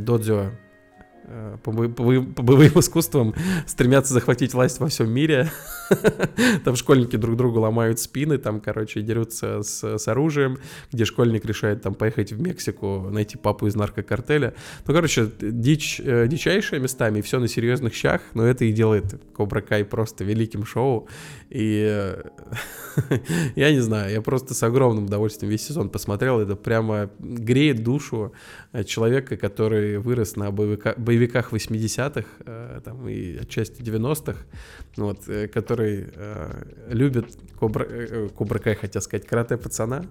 Э, 1.31 1.57
по, 1.63 1.73
по, 1.73 1.89
по 1.89 2.43
боевым 2.43 2.73
искусствам 2.81 3.35
стремятся 3.67 4.15
захватить 4.15 4.55
власть 4.55 4.81
во 4.81 4.89
всем 4.89 5.11
мире. 5.11 5.51
Там 6.65 6.75
школьники 6.75 7.17
друг 7.17 7.37
другу 7.37 7.61
ломают 7.61 7.99
спины, 7.99 8.39
там, 8.39 8.61
короче, 8.61 9.01
дерутся 9.01 9.63
с, 9.63 9.99
с 9.99 10.09
оружием, 10.09 10.59
где 10.93 11.05
школьник 11.05 11.47
решает 11.47 11.81
там 11.83 11.95
поехать 11.95 12.33
в 12.33 12.41
Мексику, 12.41 13.09
найти 13.11 13.39
папу 13.39 13.67
из 13.67 13.75
наркокартеля. 13.75 14.55
Ну, 14.87 14.95
короче, 14.95 15.31
дичь, 15.41 16.01
э, 16.05 16.27
дичайшие 16.29 16.81
местами, 16.81 17.23
все 17.23 17.39
на 17.39 17.49
серьезных 17.49 17.95
щах, 17.95 18.21
но 18.35 18.47
это 18.47 18.67
и 18.67 18.73
делает 18.73 19.21
Кобра 19.35 19.63
Кай 19.63 19.85
просто 19.85 20.25
великим 20.25 20.67
шоу. 20.67 21.09
И 21.49 21.87
э, 21.89 22.23
я 23.57 23.73
не 23.73 23.81
знаю, 23.81 24.13
я 24.13 24.21
просто 24.21 24.55
с 24.55 24.63
огромным 24.63 25.07
удовольствием 25.07 25.51
весь 25.51 25.67
сезон 25.67 25.89
посмотрел. 25.89 26.41
Это 26.41 26.55
прямо 26.55 27.11
греет 27.19 27.83
душу 27.83 28.33
человека, 28.85 29.37
который 29.39 29.99
вырос 29.99 30.37
на 30.37 30.51
боевика, 30.51 30.95
боевиках 30.97 31.18
80-х 31.27 32.25
э, 32.47 32.81
там, 32.85 33.09
и 33.09 33.39
отчасти 33.39 33.83
90-х, 33.83 34.39
вот, 34.97 35.29
э, 35.29 35.49
который 35.49 36.07
э, 36.15 36.63
любит 36.89 37.27
Кобра, 37.59 37.85
э, 37.89 38.29
Кобра 38.37 38.59
Кай, 38.59 38.75
хотел 38.75 39.03
сказать, 39.03 39.27
карате 39.27 39.57
пацана. 39.57 40.05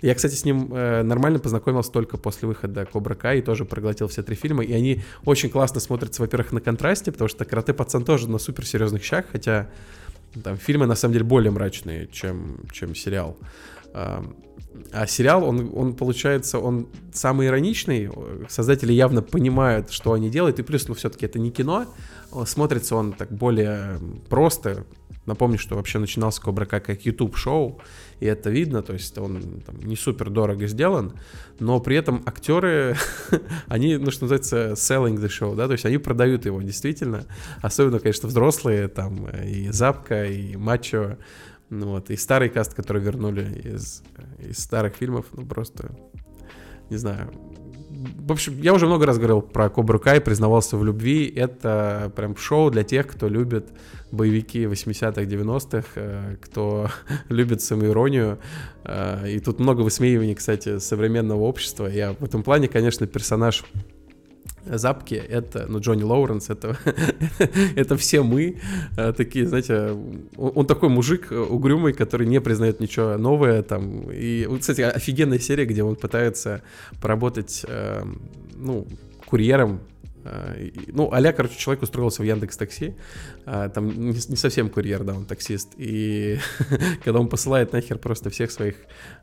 Я, 0.00 0.14
кстати, 0.14 0.34
с 0.34 0.44
ним 0.44 0.72
э, 0.72 1.02
нормально 1.02 1.38
познакомился 1.38 1.92
только 1.92 2.18
после 2.18 2.48
выхода 2.48 2.84
Кобра 2.84 3.14
Кай 3.14 3.38
и 3.38 3.42
тоже 3.42 3.64
проглотил 3.64 4.08
все 4.08 4.22
три 4.22 4.36
фильма. 4.36 4.64
И 4.64 4.72
они 4.72 5.02
очень 5.24 5.50
классно 5.50 5.80
смотрятся, 5.80 6.22
во-первых, 6.22 6.52
на 6.52 6.60
контрасте, 6.60 7.12
потому 7.12 7.28
что 7.28 7.44
карате 7.44 7.74
пацан 7.74 8.04
тоже 8.04 8.28
на 8.28 8.38
суперсерьезных 8.38 9.02
щах, 9.02 9.26
хотя 9.32 9.68
там 10.42 10.56
фильмы 10.56 10.86
на 10.86 10.94
самом 10.94 11.14
деле 11.14 11.24
более 11.24 11.50
мрачные, 11.50 12.06
чем, 12.08 12.60
чем 12.72 12.94
сериал. 12.94 13.36
А 14.92 15.06
сериал, 15.06 15.44
он, 15.44 15.70
он 15.74 15.94
получается, 15.94 16.58
он 16.58 16.88
самый 17.12 17.46
ироничный. 17.46 18.10
Создатели 18.48 18.92
явно 18.92 19.22
понимают, 19.22 19.90
что 19.90 20.12
они 20.12 20.30
делают. 20.30 20.58
И 20.58 20.62
плюс, 20.62 20.88
ну, 20.88 20.94
все-таки 20.94 21.26
это 21.26 21.38
не 21.38 21.50
кино. 21.50 21.86
Смотрится 22.44 22.96
он 22.96 23.12
так 23.12 23.30
более 23.30 23.98
просто. 24.28 24.84
Напомню, 25.28 25.58
что 25.58 25.76
вообще 25.76 25.98
начинался 25.98 26.40
Кобра 26.40 26.64
как 26.64 26.88
YouTube-шоу, 27.04 27.82
и 28.18 28.24
это 28.24 28.48
видно, 28.48 28.82
то 28.82 28.94
есть 28.94 29.18
он 29.18 29.60
там, 29.60 29.78
не 29.82 29.94
супер 29.94 30.30
дорого 30.30 30.66
сделан, 30.66 31.12
но 31.60 31.80
при 31.80 31.96
этом 31.96 32.22
актеры, 32.24 32.96
они, 33.66 33.98
ну 33.98 34.10
что 34.10 34.24
называется, 34.24 34.72
selling 34.72 35.16
the 35.16 35.28
show, 35.28 35.54
да, 35.54 35.66
то 35.66 35.72
есть 35.72 35.84
они 35.84 35.98
продают 35.98 36.46
его 36.46 36.62
действительно, 36.62 37.26
особенно, 37.60 37.98
конечно, 37.98 38.26
взрослые, 38.26 38.88
там, 38.88 39.28
и 39.28 39.68
Запка, 39.68 40.24
и 40.24 40.56
Мачо, 40.56 41.18
ну 41.70 41.88
вот, 41.88 42.10
и 42.10 42.16
старый 42.16 42.48
каст, 42.48 42.74
который 42.74 43.02
вернули 43.02 43.60
из, 43.64 44.02
из 44.38 44.58
старых 44.58 44.94
фильмов, 44.94 45.26
ну 45.32 45.44
просто, 45.44 45.90
не 46.90 46.96
знаю. 46.96 47.30
В 47.90 48.32
общем, 48.32 48.60
я 48.60 48.74
уже 48.74 48.86
много 48.86 49.06
раз 49.06 49.16
говорил 49.16 49.40
про 49.42 49.68
Кобру 49.70 49.98
Кай, 49.98 50.20
признавался 50.20 50.76
в 50.76 50.84
любви. 50.84 51.26
Это 51.26 52.12
прям 52.14 52.36
шоу 52.36 52.70
для 52.70 52.84
тех, 52.84 53.06
кто 53.06 53.28
любит 53.28 53.70
боевики 54.12 54.64
80-х, 54.64 55.22
90-х, 55.22 55.88
э, 55.94 56.36
кто 56.40 56.90
любит 57.28 57.60
самоиронию. 57.60 58.38
Э, 58.84 59.28
и 59.28 59.40
тут 59.40 59.58
много 59.58 59.80
высмеиваний, 59.80 60.34
кстати, 60.34 60.78
современного 60.78 61.40
общества. 61.40 61.86
Я 61.86 62.12
в 62.12 62.22
этом 62.22 62.42
плане, 62.42 62.68
конечно, 62.68 63.06
персонаж 63.06 63.64
Запки, 64.64 65.14
это, 65.14 65.66
ну, 65.68 65.80
Джонни 65.80 66.02
Лоуренс, 66.02 66.50
это, 66.50 66.76
это 67.76 67.96
все 67.96 68.22
мы, 68.22 68.58
э, 68.96 69.12
такие, 69.12 69.46
знаете, 69.46 69.92
он, 70.36 70.52
он 70.54 70.66
такой 70.66 70.88
мужик 70.88 71.30
угрюмый, 71.30 71.92
который 71.92 72.26
не 72.26 72.40
признает 72.40 72.80
ничего 72.80 73.16
новое, 73.16 73.62
там, 73.62 74.10
и, 74.10 74.46
кстати, 74.58 74.82
офигенная 74.82 75.38
серия, 75.38 75.64
где 75.64 75.82
он 75.82 75.96
пытается 75.96 76.62
поработать, 77.00 77.64
э, 77.68 78.04
ну, 78.56 78.86
курьером 79.26 79.80
Э, 79.80 79.97
ну, 80.88 81.12
Аля, 81.12 81.32
короче, 81.32 81.58
человек 81.58 81.82
устроился 81.82 82.22
в 82.22 82.24
Яндекс 82.24 82.56
Такси, 82.56 82.94
а, 83.46 83.68
там 83.68 83.88
не, 83.88 84.12
не 84.12 84.36
совсем 84.36 84.68
курьер, 84.70 85.04
да, 85.04 85.14
он 85.14 85.24
таксист, 85.24 85.72
и 85.76 86.38
когда 87.04 87.20
он 87.20 87.28
посылает 87.28 87.72
нахер 87.72 87.98
просто 87.98 88.30
всех 88.30 88.50
своих 88.50 88.76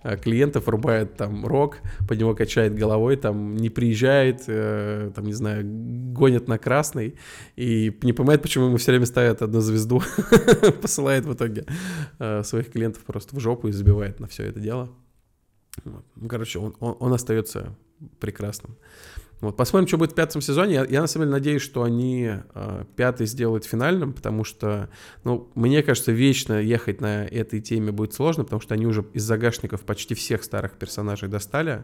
а, 0.04 0.18
клиентов, 0.18 0.68
рубает 0.68 1.18
там 1.18 1.46
рок, 1.46 1.78
под 2.08 2.20
него 2.20 2.36
качает 2.36 2.76
головой, 2.76 3.18
там 3.18 3.56
не 3.56 3.70
приезжает, 3.70 4.44
э, 4.48 5.12
там, 5.16 5.26
не 5.26 5.34
знаю, 5.34 5.64
гонит 5.66 6.48
на 6.48 6.58
красный, 6.58 7.16
и 7.56 7.98
не 8.02 8.14
понимает, 8.14 8.42
почему 8.42 8.66
ему 8.66 8.78
все 8.78 8.92
время 8.92 9.06
ставят 9.06 9.42
одну 9.42 9.62
звезду, 9.62 10.02
посылает 10.82 11.26
в 11.26 11.34
итоге 11.34 11.66
э, 12.20 12.44
своих 12.44 12.72
клиентов 12.72 13.04
просто 13.04 13.36
в 13.36 13.40
жопу 13.40 13.68
и 13.68 13.72
забивает 13.72 14.20
на 14.20 14.28
все 14.28 14.44
это 14.44 14.60
дело. 14.60 14.90
Ну, 15.84 16.02
короче, 16.30 16.60
он, 16.60 16.76
он, 16.80 16.96
он 17.00 17.14
остается 17.14 17.76
прекрасным. 18.20 18.78
Вот, 19.42 19.58
посмотрим, 19.58 19.88
что 19.88 19.98
будет 19.98 20.14
в 20.14 20.16
пятом 20.16 20.42
сезоне. 20.42 20.76
Я, 20.76 20.86
я 20.86 21.02
на 21.02 21.08
самом 21.08 21.26
деле 21.26 21.34
надеюсь, 21.34 21.62
что 21.62 21.84
они 21.84 22.32
э, 22.54 22.84
пятый 22.96 23.28
сделают 23.28 23.66
финальным, 23.66 24.14
потому 24.14 24.44
что, 24.44 24.90
ну, 25.24 25.52
мне 25.56 25.84
кажется, 25.84 26.12
вечно 26.12 26.60
ехать 26.60 27.02
на 27.02 27.26
этой 27.26 27.60
теме 27.60 27.92
будет 27.92 28.14
сложно, 28.14 28.44
потому 28.44 28.62
что 28.62 28.74
они 28.74 28.86
уже 28.88 29.06
из 29.14 29.24
загашников 29.24 29.82
почти 29.82 30.16
всех 30.16 30.44
старых 30.44 30.74
персонажей 30.74 31.28
достали. 31.28 31.84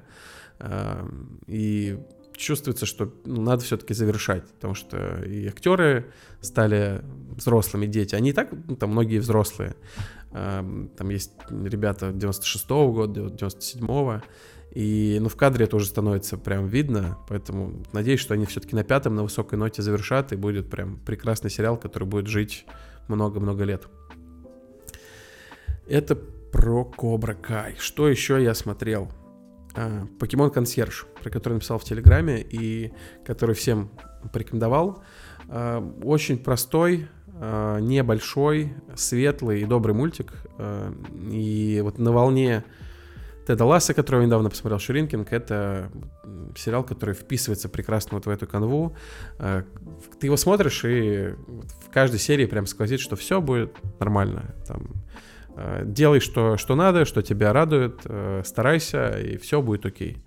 Э, 0.59 1.05
и 1.47 1.99
чувствуется, 2.35 2.85
что 2.85 3.13
ну, 3.25 3.41
надо 3.41 3.63
все-таки 3.63 3.93
завершать, 3.93 4.45
потому 4.45 4.73
что 4.73 5.23
и 5.23 5.47
актеры 5.47 6.11
стали 6.39 7.01
взрослыми, 7.35 7.85
дети. 7.85 8.15
Они 8.15 8.31
и 8.31 8.33
так, 8.33 8.49
ну, 8.67 8.75
там 8.75 8.91
многие 8.91 9.19
взрослые. 9.19 9.75
Э, 10.31 10.63
там 10.97 11.09
есть 11.09 11.33
ребята 11.49 12.09
96-го 12.09 12.91
года, 12.91 13.21
97-го. 13.21 14.21
И, 14.71 15.17
ну, 15.19 15.27
в 15.27 15.35
кадре 15.35 15.65
это 15.65 15.75
уже 15.75 15.87
становится 15.87 16.37
прям 16.37 16.67
видно, 16.67 17.17
поэтому 17.27 17.83
надеюсь, 17.91 18.21
что 18.21 18.33
они 18.33 18.45
все-таки 18.45 18.75
на 18.75 18.83
пятом, 18.83 19.15
на 19.15 19.23
высокой 19.23 19.59
ноте 19.59 19.81
завершат, 19.81 20.31
и 20.31 20.37
будет 20.37 20.69
прям 20.69 20.97
прекрасный 20.97 21.49
сериал, 21.49 21.77
который 21.77 22.07
будет 22.07 22.27
жить 22.27 22.65
много-много 23.09 23.65
лет. 23.65 23.87
Это 25.87 26.15
про 26.15 26.85
Кобра 26.85 27.33
Кай. 27.33 27.75
Что 27.79 28.07
еще 28.07 28.41
я 28.41 28.53
смотрел? 28.53 29.11
А, 29.75 30.05
Покемон 30.19 30.51
Консьерж, 30.51 31.05
про 31.21 31.29
который 31.29 31.55
написал 31.55 31.77
в 31.77 31.83
Телеграме 31.83 32.41
и 32.41 32.93
который 33.25 33.55
всем 33.55 33.91
порекомендовал. 34.31 35.03
А, 35.49 35.79
очень 36.03 36.37
простой, 36.37 37.07
а, 37.33 37.79
небольшой, 37.79 38.73
светлый 38.95 39.61
и 39.61 39.65
добрый 39.65 39.95
мультик. 39.95 40.33
И 41.29 41.81
вот 41.83 41.97
на 41.97 42.11
волне 42.11 42.63
Теда 43.47 43.65
Ласса, 43.65 43.93
которого 43.93 44.23
недавно 44.23 44.49
посмотрел, 44.49 44.79
Шуринкинг, 44.79 45.33
это 45.33 45.89
сериал, 46.55 46.83
который 46.83 47.15
вписывается 47.15 47.69
прекрасно 47.69 48.17
вот 48.17 48.25
в 48.25 48.29
эту 48.29 48.47
канву. 48.47 48.95
Э, 49.39 49.63
ты 50.19 50.27
его 50.27 50.37
смотришь, 50.37 50.83
и 50.85 51.33
в 51.85 51.91
каждой 51.91 52.19
серии 52.19 52.45
прям 52.45 52.65
сквозит, 52.65 52.99
что 52.99 53.15
все 53.15 53.41
будет 53.41 53.75
нормально. 53.99 54.55
Там, 54.67 54.87
делай, 55.83 56.19
что, 56.19 56.57
что 56.57 56.75
надо, 56.75 57.05
что 57.05 57.21
тебя 57.21 57.53
радует, 57.53 58.01
э, 58.05 58.41
старайся, 58.45 59.19
и 59.19 59.37
все 59.37 59.61
будет 59.61 59.85
окей. 59.85 60.17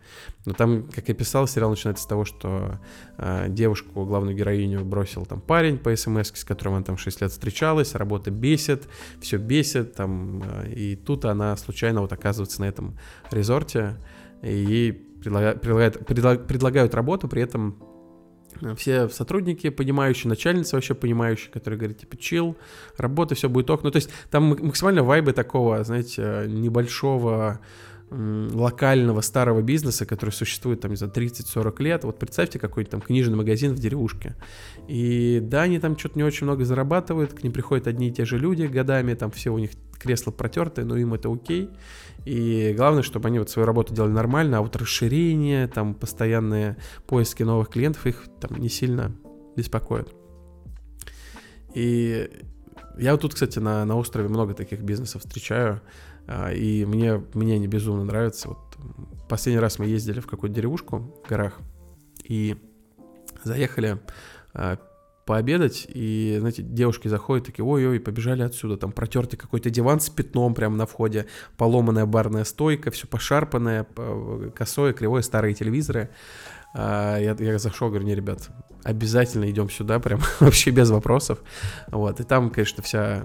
Но 0.45 0.53
там, 0.53 0.89
как 0.95 1.09
я 1.09 1.15
писал, 1.15 1.47
сериал 1.47 1.71
начинается 1.71 2.05
с 2.05 2.07
того, 2.07 2.25
что 2.25 2.79
э, 3.17 3.47
девушку, 3.49 4.05
главную 4.05 4.37
героиню, 4.37 4.85
бросил 4.85 5.25
там 5.25 5.41
парень 5.41 5.79
по 5.79 5.95
смс, 5.97 6.33
с 6.35 6.45
которым 6.45 6.75
она 6.75 6.85
там 6.85 6.97
6 6.97 7.23
лет 7.23 7.31
встречалась, 7.31 7.95
работа 7.95 8.31
бесит, 8.31 8.89
все 9.21 9.39
бесит, 9.39 9.95
там, 9.95 10.43
э, 10.43 10.73
и 10.73 10.97
тут 10.97 11.25
она 11.25 11.57
случайно 11.57 12.01
вот 12.01 12.13
оказывается 12.13 12.61
на 12.61 12.67
этом 12.67 12.99
резорте, 13.31 13.97
и 14.43 14.93
предлагают, 15.23 16.07
предлагают 16.47 16.95
работу, 16.95 17.29
при 17.29 17.41
этом 17.41 17.79
все 18.77 19.09
сотрудники 19.09 19.69
понимающие, 19.71 20.29
начальница 20.29 20.77
вообще 20.77 20.95
понимающая, 20.95 21.51
которая 21.51 21.79
говорит, 21.79 21.99
типа, 21.99 22.17
чил, 22.17 22.57
работа, 22.97 23.35
все 23.35 23.49
будет 23.49 23.71
ок. 23.71 23.83
Ну, 23.83 23.91
то 23.91 23.97
есть 23.97 24.11
там 24.31 24.45
максимально 24.49 25.03
вайбы 25.03 25.33
такого, 25.33 25.83
знаете, 25.85 26.45
небольшого 26.47 27.61
локального 28.11 29.21
старого 29.23 29.63
бизнеса, 29.63 30.07
который 30.07 30.31
существует 30.31 30.81
там, 30.81 30.97
за 30.97 31.07
30-40 31.07 31.83
лет. 31.83 32.05
Вот 32.05 32.19
представьте 32.19 32.59
какой-нибудь 32.59 32.91
там 32.91 33.01
книжный 33.01 33.37
магазин 33.37 33.73
в 33.73 33.79
деревушке. 33.79 34.37
И 34.89 35.41
да, 35.43 35.63
они 35.63 35.79
там 35.79 35.99
что-то 35.99 36.19
не 36.19 36.25
очень 36.25 36.45
много 36.45 36.65
зарабатывают, 36.65 37.33
к 37.35 37.43
ним 37.43 37.53
приходят 37.53 37.87
одни 37.87 38.09
и 38.09 38.13
те 38.13 38.25
же 38.25 38.39
люди 38.39 38.65
годами, 38.65 39.15
там 39.15 39.31
все 39.31 39.53
у 39.53 39.59
них 39.59 39.71
кресла 39.99 40.31
протертые, 40.31 40.85
но 40.85 40.97
им 40.97 41.15
это 41.15 41.33
окей. 41.33 41.71
И 42.25 42.75
главное, 42.77 43.03
чтобы 43.03 43.29
они 43.29 43.39
вот 43.39 43.51
свою 43.51 43.67
работу 43.67 43.95
делали 43.95 44.13
нормально, 44.13 44.59
а 44.59 44.63
вот 44.63 44.77
расширение, 44.77 45.67
там 45.67 45.95
постоянные 45.95 46.77
поиски 47.07 47.43
новых 47.43 47.71
клиентов 47.71 48.07
их 48.07 48.27
там 48.41 48.59
не 48.59 48.69
сильно 48.69 49.15
беспокоят. 49.57 50.13
И 51.75 52.31
я 52.99 53.13
вот 53.13 53.23
тут, 53.23 53.35
кстати, 53.35 53.59
на, 53.59 53.85
на 53.85 53.97
острове 53.97 54.29
много 54.29 54.55
таких 54.55 54.81
бизнесов 54.81 55.23
встречаю, 55.23 55.81
и 56.27 56.85
мне, 56.87 57.23
мне 57.35 57.55
они 57.55 57.67
безумно 57.67 58.05
нравятся. 58.05 58.49
Вот 58.49 58.59
последний 59.29 59.61
раз 59.61 59.79
мы 59.79 59.87
ездили 59.87 60.21
в 60.21 60.27
какую-то 60.27 60.55
деревушку 60.55 61.15
в 61.25 61.29
горах, 61.29 61.59
и 62.25 62.57
заехали 63.43 64.01
а, 64.55 64.79
пообедать, 65.27 65.87
и, 65.89 66.37
знаете, 66.39 66.63
девушки 66.63 67.09
заходят, 67.09 67.47
такие, 67.47 67.65
ой-ой, 67.65 68.01
побежали 68.01 68.43
отсюда, 68.43 68.77
там 68.77 68.93
протертый 68.93 69.39
какой-то 69.39 69.71
диван 69.71 70.01
с 70.01 70.11
пятном 70.11 70.55
прямо 70.55 70.77
на 70.77 70.87
входе, 70.87 71.27
поломанная 71.57 72.07
барная 72.07 72.45
стойка, 72.45 72.91
все 72.91 73.07
пошарпанное, 73.07 73.87
косое, 74.55 74.93
кривое, 74.93 75.23
старые 75.23 75.55
телевизоры. 75.55 76.11
А, 76.75 77.19
я, 77.19 77.37
я 77.39 77.59
зашел, 77.59 77.89
говорю, 77.89 78.07
не, 78.07 78.15
ребят, 78.15 78.51
обязательно 78.85 79.51
идем 79.51 79.71
сюда, 79.71 79.99
прям 79.99 80.21
вообще 80.41 80.71
без 80.71 80.91
вопросов. 80.91 81.41
Вот, 81.89 82.21
и 82.21 82.23
там, 82.23 82.51
конечно, 82.51 82.83
вся 82.83 83.25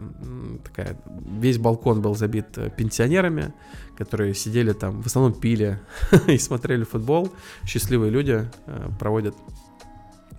такая, 0.63 0.99
весь 1.05 1.57
балкон 1.57 2.01
был 2.01 2.15
забит 2.15 2.57
э, 2.57 2.69
пенсионерами, 2.75 3.53
которые 3.97 4.33
сидели 4.33 4.71
там, 4.73 5.01
в 5.01 5.05
основном 5.05 5.33
пили 5.33 5.79
и 6.27 6.37
смотрели 6.37 6.83
футбол. 6.83 7.31
Счастливые 7.65 8.09
люди 8.09 8.49
э, 8.65 8.89
проводят 8.99 9.35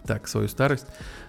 так 0.06 0.26
свою 0.26 0.48
старость. 0.48 0.86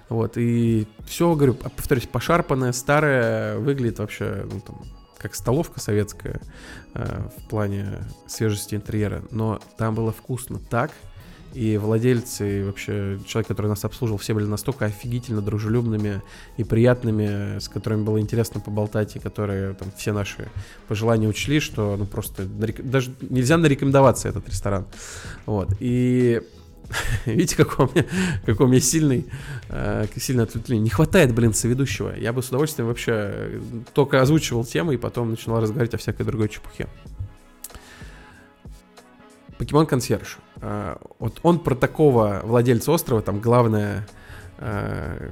Вот, 0.10 0.38
и 0.38 0.88
все, 1.06 1.36
говорю, 1.36 1.54
повторюсь, 1.54 2.08
пошарпанное, 2.08 2.72
старое, 2.72 3.58
выглядит 3.58 4.00
вообще, 4.00 4.46
ну, 4.52 4.60
там, 4.60 4.82
как 5.18 5.36
столовка 5.36 5.80
советская 5.80 6.42
э, 6.96 7.30
в 7.38 7.50
плане 7.50 8.00
свежести 8.28 8.76
интерьера, 8.76 9.24
но 9.32 9.60
там 9.78 9.94
было 9.96 10.12
вкусно 10.12 10.58
так, 10.58 10.92
и 11.54 11.78
владельцы, 11.78 12.60
и 12.60 12.64
вообще 12.64 13.20
человек, 13.26 13.48
который 13.48 13.68
нас 13.68 13.84
обслуживал, 13.86 14.18
все 14.18 14.34
были 14.34 14.46
настолько 14.46 14.86
офигительно 14.86 15.42
дружелюбными 15.42 16.22
и 16.58 16.64
приятными, 16.64 17.60
с 17.60 17.68
которыми 17.68 18.04
было 18.04 18.20
интересно 18.20 18.60
поболтать, 18.60 19.16
и 19.16 19.20
которые 19.20 19.74
там 19.74 19.92
все 19.96 20.14
наши 20.14 20.50
пожелания 20.88 21.28
учли, 21.28 21.60
что 21.60 21.96
ну 21.98 22.06
просто 22.06 22.46
даже 22.46 23.14
нельзя 23.22 23.58
нарекомендоваться 23.58 24.30
этот 24.30 24.48
ресторан. 24.50 24.86
Вот. 25.46 25.70
И 25.80 26.42
Видите, 27.26 27.56
какой 27.56 27.86
у 27.86 27.90
меня, 27.90 28.06
какой 28.46 28.66
у 28.66 28.70
меня 28.70 28.82
сильный, 28.82 29.26
э, 29.70 30.06
сильное 30.18 30.46
ответвление. 30.46 30.84
Не 30.84 30.90
хватает, 30.90 31.34
блин, 31.34 31.54
соведущего. 31.54 32.16
Я 32.16 32.34
бы 32.34 32.42
с 32.42 32.50
удовольствием 32.50 32.88
вообще 32.88 33.12
э, 33.14 33.62
только 33.94 34.22
озвучивал 34.22 34.66
темы 34.66 34.96
и 34.96 34.98
потом 34.98 35.32
начинал 35.32 35.62
разговаривать 35.62 35.94
о 35.94 35.98
всякой 35.98 36.26
другой 36.26 36.50
чепухе. 36.50 36.88
Покемон 39.58 39.86
Консьерж. 39.86 40.38
Э, 40.62 40.96
вот 41.20 41.40
он 41.44 41.60
про 41.60 41.76
такого 41.76 42.42
владельца 42.44 42.92
острова, 42.92 43.22
там 43.22 43.40
главное, 43.40 44.08
э, 44.58 45.30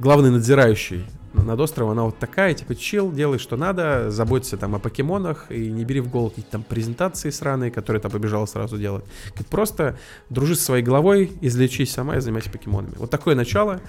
главный 0.00 0.30
надзирающий 0.30 1.06
над 1.34 1.60
островом, 1.60 1.92
она 1.92 2.04
вот 2.04 2.18
такая, 2.18 2.54
типа, 2.54 2.74
чил, 2.74 3.12
делай, 3.12 3.38
что 3.38 3.56
надо, 3.56 4.10
заботься 4.10 4.56
там 4.56 4.74
о 4.74 4.78
покемонах 4.78 5.50
и 5.50 5.70
не 5.70 5.84
бери 5.84 6.00
в 6.00 6.10
голову 6.10 6.30
какие-то 6.30 6.52
там 6.52 6.62
презентации 6.62 7.30
сраные, 7.30 7.70
которые 7.70 8.00
там 8.00 8.10
побежала 8.10 8.46
сразу 8.46 8.78
делать. 8.78 9.04
Просто 9.50 9.98
дружи 10.28 10.54
со 10.56 10.64
своей 10.64 10.82
головой, 10.82 11.32
излечись 11.40 11.92
сама 11.92 12.16
и 12.16 12.20
занимайся 12.20 12.50
покемонами. 12.50 12.94
Вот 12.96 13.10
такое 13.10 13.34
начало. 13.34 13.80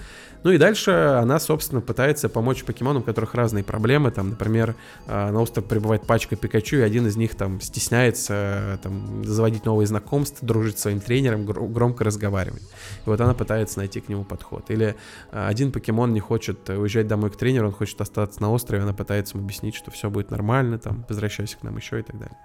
Ну 0.44 0.50
и 0.50 0.58
дальше 0.58 0.90
она, 0.90 1.40
собственно, 1.40 1.80
пытается 1.80 2.28
помочь 2.28 2.64
покемонам, 2.64 3.00
у 3.00 3.04
которых 3.04 3.34
разные 3.34 3.64
проблемы. 3.64 4.10
Там, 4.10 4.30
например, 4.30 4.74
а, 5.06 5.32
на 5.32 5.40
остров 5.40 5.64
прибывает 5.64 6.06
пачка 6.06 6.36
Пикачу, 6.36 6.76
и 6.76 6.80
один 6.80 7.06
из 7.06 7.16
них 7.16 7.34
там 7.34 7.62
стесняется 7.62 8.78
там, 8.82 9.24
заводить 9.24 9.64
новые 9.64 9.86
знакомства, 9.86 10.46
дружить 10.46 10.78
с 10.78 10.82
своим 10.82 11.00
тренером, 11.00 11.46
громко 11.46 12.04
разговаривать. 12.04 12.62
И 12.62 13.08
вот 13.08 13.18
она 13.22 13.32
пытается 13.32 13.78
найти 13.78 14.00
к 14.00 14.10
нему 14.10 14.24
подход. 14.24 14.70
Или 14.70 14.96
а, 15.32 15.48
один 15.48 15.72
покемон 15.72 16.12
не 16.12 16.20
хочет 16.20 16.68
уезжать 16.68 17.08
домой 17.08 17.30
к 17.34 17.38
тренеру, 17.38 17.68
он 17.68 17.72
хочет 17.72 18.00
остаться 18.00 18.40
на 18.40 18.50
острове, 18.50 18.82
она 18.82 18.92
пытается 18.92 19.36
ему 19.36 19.44
объяснить, 19.44 19.74
что 19.74 19.90
все 19.90 20.10
будет 20.10 20.30
нормально, 20.30 20.78
там, 20.78 21.04
возвращайся 21.08 21.56
к 21.58 21.62
нам 21.62 21.76
еще 21.76 22.00
и 22.00 22.02
так 22.02 22.18
далее. 22.18 22.38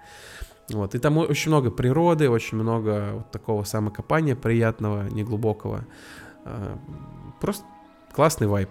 Вот. 0.68 0.94
И 0.94 0.98
там 0.98 1.18
очень 1.18 1.50
много 1.50 1.70
природы, 1.70 2.30
очень 2.30 2.58
много 2.58 3.10
вот 3.14 3.30
такого 3.30 3.64
самокопания 3.64 4.36
приятного, 4.36 5.08
неглубокого. 5.08 5.84
А, 6.44 6.78
просто 7.40 7.64
классный 8.12 8.46
вайп. 8.46 8.70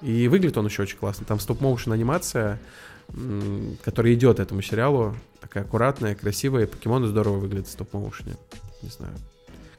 И 0.00 0.28
выглядит 0.28 0.56
он 0.56 0.66
еще 0.66 0.82
очень 0.82 0.98
классно. 0.98 1.26
Там 1.26 1.40
стоп-моушен 1.40 1.92
анимация, 1.92 2.58
которая 3.84 4.14
идет 4.14 4.38
этому 4.38 4.62
сериалу. 4.62 5.14
Такая 5.40 5.64
аккуратная, 5.64 6.14
красивая. 6.14 6.66
покемоны 6.66 7.06
здорово 7.06 7.38
выглядят 7.38 7.68
в 7.68 7.72
стоп-моушене. 7.72 8.36
Не 8.82 8.90
знаю. 8.90 9.14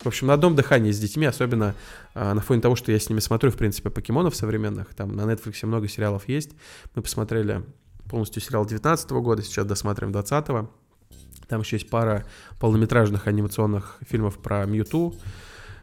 В 0.01 0.07
общем, 0.07 0.27
на 0.27 0.33
одном 0.33 0.55
дыхании 0.55 0.91
с 0.91 0.99
детьми, 0.99 1.25
особенно 1.25 1.75
а, 2.13 2.33
на 2.33 2.41
фоне 2.41 2.61
того, 2.61 2.75
что 2.75 2.91
я 2.91 2.99
с 2.99 3.09
ними 3.09 3.19
смотрю, 3.19 3.51
в 3.51 3.57
принципе, 3.57 3.89
покемонов 3.89 4.35
современных. 4.35 4.93
Там 4.95 5.15
на 5.15 5.21
Netflix 5.21 5.65
много 5.65 5.89
сериалов 5.89 6.29
есть. 6.29 6.51
Мы 6.95 7.01
посмотрели 7.01 7.63
полностью 8.09 8.41
сериал 8.41 8.65
19 8.65 9.11
года, 9.11 9.41
сейчас 9.41 9.65
досматриваем 9.65 10.13
20 10.13 10.49
-го. 10.49 10.69
Там 11.47 11.61
еще 11.61 11.75
есть 11.75 11.89
пара 11.89 12.25
полнометражных 12.59 13.27
анимационных 13.27 13.97
фильмов 14.07 14.37
про 14.37 14.65
Мьюту. 14.65 15.15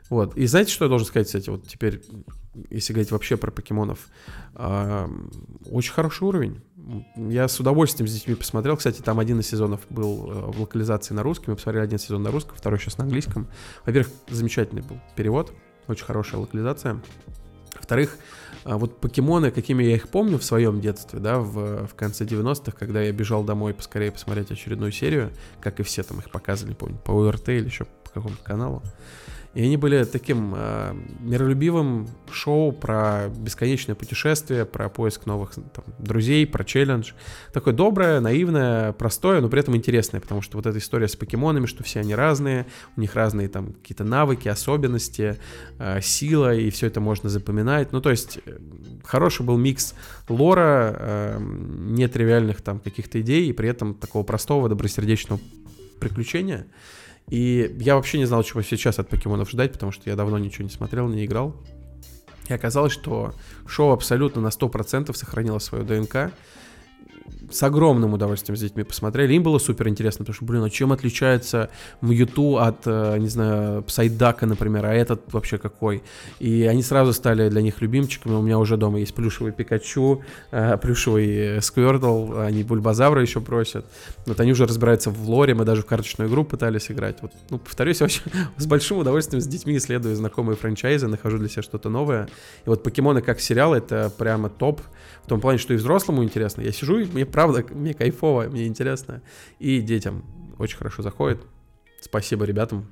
Вот. 0.09 0.37
И 0.37 0.47
знаете, 0.47 0.73
что 0.73 0.85
я 0.85 0.89
должен 0.89 1.07
сказать, 1.07 1.27
кстати, 1.27 1.51
вот 1.51 1.67
теперь, 1.67 2.03
если 2.71 2.93
говорить 2.93 3.11
вообще 3.11 3.37
про 3.37 3.51
покемонов, 3.51 4.09
э, 4.55 5.09
очень 5.71 5.93
хороший 5.93 6.25
уровень. 6.25 6.63
Я 7.16 7.49
с 7.49 7.59
удовольствием 7.59 8.07
с 8.09 8.12
детьми 8.12 8.35
посмотрел. 8.35 8.77
Кстати, 8.77 9.01
там 9.01 9.18
один 9.18 9.40
из 9.40 9.49
сезонов 9.49 9.81
был 9.90 10.31
э, 10.31 10.35
в 10.53 10.61
локализации 10.61 11.14
на 11.14 11.22
русском. 11.22 11.53
Мы 11.53 11.57
посмотрели 11.57 11.85
один 11.85 11.99
сезон 11.99 12.22
на 12.22 12.31
русском, 12.31 12.57
второй 12.57 12.79
сейчас 12.79 12.99
на 12.99 13.05
английском. 13.05 13.49
Во-первых, 13.85 14.12
замечательный 14.29 14.83
был 14.83 15.01
перевод, 15.16 15.53
очень 15.88 16.05
хорошая 16.05 16.40
локализация. 16.40 17.01
Во-вторых, 17.75 18.16
а, 18.64 18.79
вот 18.79 19.01
покемоны, 19.01 19.51
какими 19.51 19.85
я 19.85 19.94
их 19.96 20.09
помню 20.09 20.38
в 20.38 20.44
своем 20.44 20.81
детстве, 20.81 21.18
да, 21.18 21.38
в, 21.38 21.87
в 21.87 21.94
конце 21.94 22.25
90-х, 22.25 22.72
когда 22.72 23.03
я 23.03 23.12
бежал 23.12 23.44
домой 23.44 23.75
поскорее 23.75 24.11
посмотреть 24.11 24.51
очередную 24.51 24.92
серию, 24.92 25.33
как 25.61 25.81
и 25.81 25.83
все 25.83 26.03
там 26.03 26.18
их 26.20 26.31
показывали, 26.31 26.75
помню, 26.75 26.99
по 26.99 27.12
УРТ 27.12 27.49
или 27.51 27.66
еще 27.66 27.85
по 27.85 28.11
какому-то 28.11 28.42
каналу. 28.42 28.83
И 29.57 29.62
они 29.62 29.79
были 29.79 30.05
таким 30.05 30.53
э, 30.55 30.95
миролюбивым 31.21 32.09
шоу 32.31 32.73
про 32.73 33.29
бесконечное 33.35 33.95
путешествие, 33.95 34.66
про 34.66 34.90
поиск 34.90 35.25
новых 35.25 35.55
там, 35.55 35.85
друзей, 35.99 36.47
про 36.47 36.62
челлендж. 36.62 37.12
Такое 37.55 37.73
доброе, 37.73 38.21
наивное, 38.21 38.92
простое, 38.92 39.40
но 39.40 39.49
при 39.49 39.61
этом 39.61 39.75
интересное, 39.75 40.21
потому 40.21 40.42
что 40.42 40.59
вот 40.59 40.66
эта 40.66 40.77
история 40.77 41.09
с 41.09 41.16
покемонами, 41.16 41.64
что 41.64 41.83
все 41.85 42.01
они 42.01 42.14
разные, 42.14 42.66
у 42.99 43.01
них 43.01 43.14
разные 43.14 43.49
там 43.49 43.73
какие-то 43.73 44.05
навыки, 44.05 44.47
особенности, 44.47 45.38
э, 45.79 46.03
сила, 46.03 46.55
и 46.55 46.69
все 46.69 46.88
это 46.88 47.01
можно 47.01 47.31
запоминать. 47.31 47.92
Ну, 47.92 48.03
то 48.03 48.11
есть 48.11 48.40
э, 48.45 48.59
хороший 49.05 49.47
был 49.47 49.57
микс 49.57 49.95
лора, 50.29 50.95
э, 50.99 51.38
нетривиальных 51.40 52.61
там 52.61 52.79
каких-то 52.79 53.23
идей, 53.23 53.49
и 53.49 53.55
при 53.55 53.71
этом 53.71 53.95
такого 53.95 54.23
простого, 54.23 54.69
добросердечного 54.69 55.40
приключения. 55.99 56.66
И 57.29 57.77
я 57.81 57.97
вообще 57.97 58.19
не 58.19 58.25
знал, 58.25 58.43
чего 58.43 58.62
сейчас 58.62 58.99
от 58.99 59.09
покемонов 59.09 59.51
ждать, 59.51 59.73
потому 59.73 59.93
что 59.93 60.09
я 60.09 60.17
давно 60.17 60.39
ничего 60.39 60.65
не 60.65 60.71
смотрел, 60.71 61.09
не 61.09 61.25
играл. 61.25 61.57
И 62.49 62.53
оказалось, 62.53 62.93
что 62.93 63.35
шоу 63.67 63.93
абсолютно 63.93 64.41
на 64.41 64.49
100% 64.49 65.12
сохранило 65.15 65.59
свою 65.59 65.85
ДНК 65.85 66.33
с 67.51 67.62
огромным 67.62 68.15
удовольствием 68.15 68.57
с 68.57 68.61
детьми 68.61 68.83
посмотрели. 68.85 69.35
Им 69.35 69.43
было 69.43 69.59
супер 69.59 69.89
интересно, 69.89 70.25
потому 70.25 70.35
что, 70.35 70.45
блин, 70.45 70.65
а 70.65 70.71
чем 70.71 70.93
отличается 70.93 71.71
Мьюту 72.01 72.59
от, 72.59 72.83
э, 72.87 73.19
не 73.19 73.29
знаю, 73.29 73.83
Псайдака, 73.83 74.47
например, 74.47 74.87
а 74.87 74.95
этот 74.95 75.33
вообще 75.33 75.59
какой? 75.59 76.03
И 76.39 76.65
они 76.65 76.83
сразу 76.83 77.12
стали 77.12 77.49
для 77.49 77.62
них 77.62 77.81
любимчиками. 77.81 78.35
У 78.35 78.43
меня 78.43 78.59
уже 78.59 78.77
дома 78.77 78.99
есть 78.99 79.15
плюшевый 79.15 79.53
Пикачу, 79.53 80.23
э, 80.51 80.77
плюшевый 80.79 81.62
Сквиртл, 81.62 82.39
они 82.39 82.62
Бульбазавра 82.65 83.23
еще 83.23 83.41
просят. 83.41 83.87
Вот 84.27 84.41
они 84.41 84.53
уже 84.53 84.67
разбираются 84.67 85.11
в 85.11 85.29
лоре, 85.29 85.55
мы 85.55 85.65
даже 85.65 85.83
в 85.83 85.87
карточную 85.87 86.29
игру 86.29 86.45
пытались 86.45 86.91
играть. 86.91 87.19
Вот, 87.23 87.33
ну, 87.51 87.59
повторюсь, 87.59 88.03
очень 88.03 88.23
с 88.57 88.67
большим 88.67 88.99
удовольствием 88.99 89.41
с 89.41 89.47
детьми 89.47 89.77
исследую 89.77 90.17
знакомые 90.17 90.57
франчайзы, 90.57 91.07
нахожу 91.07 91.39
для 91.39 91.49
себя 91.49 91.62
что-то 91.62 91.89
новое. 91.89 92.29
И 92.65 92.69
вот 92.69 92.83
покемоны 92.83 93.23
как 93.23 93.41
сериал 93.41 93.75
это 93.75 94.11
прямо 94.17 94.49
топ 94.49 94.81
в 95.27 95.29
том 95.29 95.41
плане, 95.41 95.59
что 95.59 95.75
и 95.75 95.77
взрослому 95.77 96.23
интересно. 96.23 96.62
Я 96.62 96.71
сижу, 96.71 96.99
и 96.99 97.05
мне 97.05 97.27
правда, 97.27 97.67
мне 97.75 97.95
кайфово, 97.95 98.45
мне 98.45 98.69
интересно. 98.69 99.23
И 99.59 99.81
детям 99.81 100.25
очень 100.57 100.77
хорошо 100.77 101.03
заходит. 101.03 101.41
Спасибо 102.01 102.45
ребятам. 102.45 102.87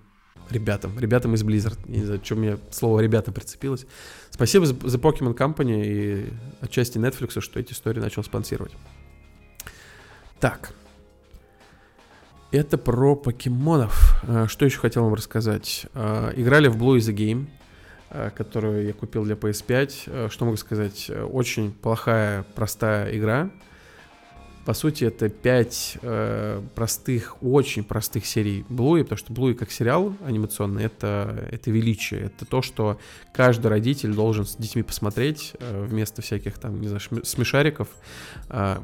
Ребятам, 0.51 0.99
ребятам 0.99 1.37
из 1.37 1.45
Blizzard. 1.45 1.79
Не 1.87 2.05
знаю, 2.05 2.21
что 2.25 2.35
мне 2.35 2.59
слово 2.73 2.99
ребята 2.99 3.31
прицепилось. 3.31 3.87
Спасибо 4.31 4.67
за 4.67 4.75
Pokemon 4.75 5.37
Company 5.37 5.85
и 5.85 6.33
отчасти 6.61 6.99
Netflix, 6.99 7.41
что 7.41 7.61
эти 7.61 7.73
истории 7.73 8.01
начал 8.01 8.25
спонсировать. 8.25 8.73
Так. 10.41 10.75
Это 12.51 12.79
про 12.79 13.15
покемонов. 13.15 14.21
А, 14.27 14.49
что 14.49 14.65
еще 14.65 14.81
хотел 14.81 15.05
вам 15.05 15.15
рассказать? 15.15 15.87
А, 15.95 16.33
играли 16.35 16.67
в 16.67 16.77
Blue 16.77 16.99
is 16.99 17.09
a 17.09 17.15
Game. 17.15 17.47
Э, 18.15 18.31
которую 18.31 18.87
я 18.87 18.93
купил 18.93 19.25
для 19.25 19.35
PS5. 19.35 19.93
Э, 20.07 20.29
что 20.31 20.45
могу 20.45 20.57
сказать? 20.57 21.11
Очень 21.33 21.73
плохая, 21.73 22.45
простая 22.55 23.17
игра. 23.17 23.51
По 24.65 24.73
сути, 24.73 25.05
это 25.05 25.29
пять 25.29 25.99
э, 26.01 26.63
простых, 26.77 27.43
очень 27.43 27.83
простых 27.83 28.25
серий 28.25 28.65
Блуи, 28.69 29.03
потому 29.03 29.19
что 29.19 29.33
Блуи 29.33 29.55
как 29.55 29.73
сериал 29.73 30.15
анимационный, 30.25 30.85
это, 30.85 31.49
это 31.51 31.73
величие, 31.73 32.21
это 32.23 32.47
то, 32.47 32.63
что 32.63 32.99
каждый 33.35 33.67
родитель 33.67 34.15
должен 34.15 34.47
с 34.47 34.55
детьми 34.55 34.85
посмотреть 34.85 35.55
э, 35.59 35.85
вместо 35.85 36.23
всяких 36.23 36.59
там, 36.59 36.81
не 36.81 36.87
знаю, 36.87 37.01
смешариков. 37.25 37.89
Э, 38.49 38.79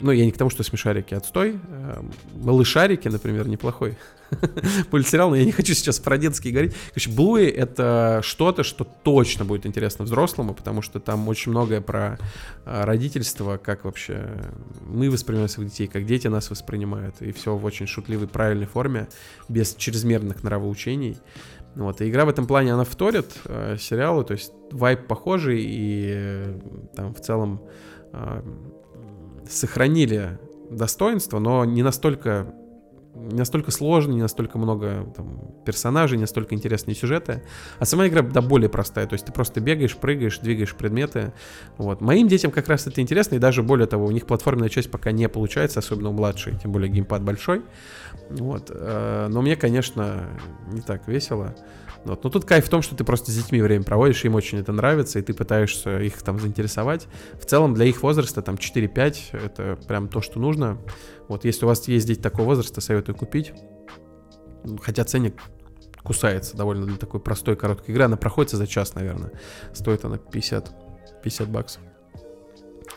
ну, 0.00 0.12
я 0.12 0.24
не 0.24 0.30
к 0.30 0.38
тому, 0.38 0.50
что 0.50 0.62
смешарики 0.62 1.14
отстой. 1.14 1.58
Э, 1.68 2.02
малышарики, 2.36 3.08
например, 3.08 3.48
неплохой 3.48 3.98
мультсериал, 4.92 5.30
но 5.30 5.36
я 5.36 5.44
не 5.44 5.52
хочу 5.52 5.74
сейчас 5.74 5.98
про 5.98 6.18
детские 6.18 6.52
говорить. 6.52 6.74
Короче, 6.88 7.10
Блуи— 7.10 7.46
это 7.46 8.20
что-то, 8.22 8.62
что 8.62 8.84
точно 8.84 9.44
будет 9.44 9.66
интересно 9.66 10.04
взрослому, 10.04 10.54
потому 10.54 10.82
что 10.82 11.00
там 11.00 11.28
очень 11.28 11.50
многое 11.50 11.80
про 11.80 12.18
э, 12.64 12.84
родительство, 12.84 13.56
как 13.56 13.84
вообще 13.84 14.26
мы 14.86 15.10
воспринимаем 15.10 15.48
своих 15.48 15.70
детей, 15.70 15.86
как 15.86 16.06
дети 16.06 16.28
нас 16.28 16.50
воспринимают, 16.50 17.20
и 17.20 17.32
все 17.32 17.56
в 17.56 17.64
очень 17.64 17.86
шутливой, 17.86 18.28
правильной 18.28 18.66
форме, 18.66 19.08
без 19.48 19.74
чрезмерных 19.74 20.42
нравоучений. 20.42 21.18
Вот, 21.74 22.00
и 22.00 22.08
игра 22.08 22.24
в 22.24 22.28
этом 22.28 22.46
плане, 22.46 22.72
она 22.72 22.84
вторит 22.84 23.26
э, 23.46 23.76
сериалу, 23.78 24.22
то 24.22 24.32
есть 24.32 24.52
вайп 24.70 25.06
похожий, 25.06 25.60
и 25.60 26.12
э, 26.14 26.60
там 26.94 27.14
в 27.14 27.20
целом 27.20 27.62
э, 28.12 28.42
сохранили 29.48 30.38
достоинство, 30.70 31.38
но 31.38 31.64
не 31.64 31.82
настолько 31.82 32.54
не 33.14 33.38
настолько 33.38 33.70
сложно, 33.70 34.12
не 34.12 34.22
настолько 34.22 34.58
много 34.58 35.12
там, 35.16 35.52
персонажей, 35.64 36.16
не 36.16 36.22
настолько 36.22 36.54
интересные 36.54 36.94
сюжеты. 36.94 37.42
А 37.78 37.84
сама 37.84 38.08
игра, 38.08 38.22
да, 38.22 38.40
более 38.40 38.68
простая. 38.68 39.06
То 39.06 39.14
есть 39.14 39.26
ты 39.26 39.32
просто 39.32 39.60
бегаешь, 39.60 39.96
прыгаешь, 39.96 40.38
двигаешь 40.38 40.74
предметы. 40.74 41.32
Вот. 41.78 42.00
Моим 42.00 42.28
детям 42.28 42.50
как 42.50 42.68
раз 42.68 42.86
это 42.86 43.00
интересно, 43.00 43.36
и 43.36 43.38
даже 43.38 43.62
более 43.62 43.86
того, 43.86 44.06
у 44.06 44.10
них 44.10 44.26
платформенная 44.26 44.68
часть 44.68 44.90
пока 44.90 45.12
не 45.12 45.28
получается, 45.28 45.78
особенно 45.78 46.10
у 46.10 46.12
младшей, 46.12 46.58
тем 46.58 46.72
более 46.72 46.90
геймпад 46.90 47.22
большой. 47.22 47.62
Вот. 48.30 48.70
Э, 48.74 49.28
но 49.30 49.42
мне, 49.42 49.56
конечно, 49.56 50.28
не 50.72 50.80
так 50.80 51.06
весело. 51.06 51.54
Вот. 52.04 52.22
Но 52.22 52.30
тут 52.30 52.44
кайф 52.44 52.66
в 52.66 52.68
том, 52.68 52.82
что 52.82 52.94
ты 52.94 53.04
просто 53.04 53.30
с 53.30 53.34
детьми 53.34 53.60
время 53.62 53.84
проводишь, 53.84 54.24
им 54.24 54.34
очень 54.34 54.58
это 54.58 54.72
нравится, 54.72 55.18
и 55.18 55.22
ты 55.22 55.32
пытаешься 55.32 56.00
их 56.00 56.22
там 56.22 56.38
заинтересовать. 56.38 57.08
В 57.40 57.46
целом 57.46 57.74
для 57.74 57.86
их 57.86 58.02
возраста 58.02 58.42
там 58.42 58.56
4-5 58.56 59.16
это 59.32 59.78
прям 59.88 60.08
то, 60.08 60.20
что 60.20 60.38
нужно. 60.38 60.78
Вот 61.28 61.44
если 61.44 61.64
у 61.64 61.68
вас 61.68 61.86
есть 61.88 62.06
дети 62.06 62.20
такого 62.20 62.46
возраста, 62.46 62.80
советую 62.80 63.16
купить. 63.16 63.52
Хотя 64.82 65.04
ценник 65.04 65.40
кусается 66.02 66.56
довольно 66.56 66.86
для 66.86 66.96
такой 66.96 67.20
простой 67.20 67.56
короткой 67.56 67.94
игры. 67.94 68.04
Она 68.04 68.16
проходится 68.16 68.56
за 68.56 68.66
час, 68.66 68.94
наверное. 68.94 69.32
Стоит 69.72 70.04
она 70.04 70.18
50, 70.18 71.22
50 71.22 71.48
баксов. 71.48 71.82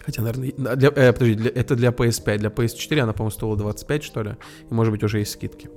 Хотя, 0.05 0.21
наверное, 0.21 0.51
для, 0.51 0.89
э, 0.89 1.13
подожди, 1.13 1.35
для, 1.35 1.49
это 1.49 1.75
для 1.75 1.89
PS5. 1.89 2.37
Для 2.37 2.49
PS4 2.49 2.99
она, 2.99 3.13
по-моему, 3.13 3.31
стоила 3.31 3.57
25, 3.57 4.03
что 4.03 4.23
ли. 4.23 4.35
И, 4.69 4.73
может 4.73 4.91
быть, 4.91 5.03
уже 5.03 5.19
есть 5.19 5.31
скидки. 5.31 5.69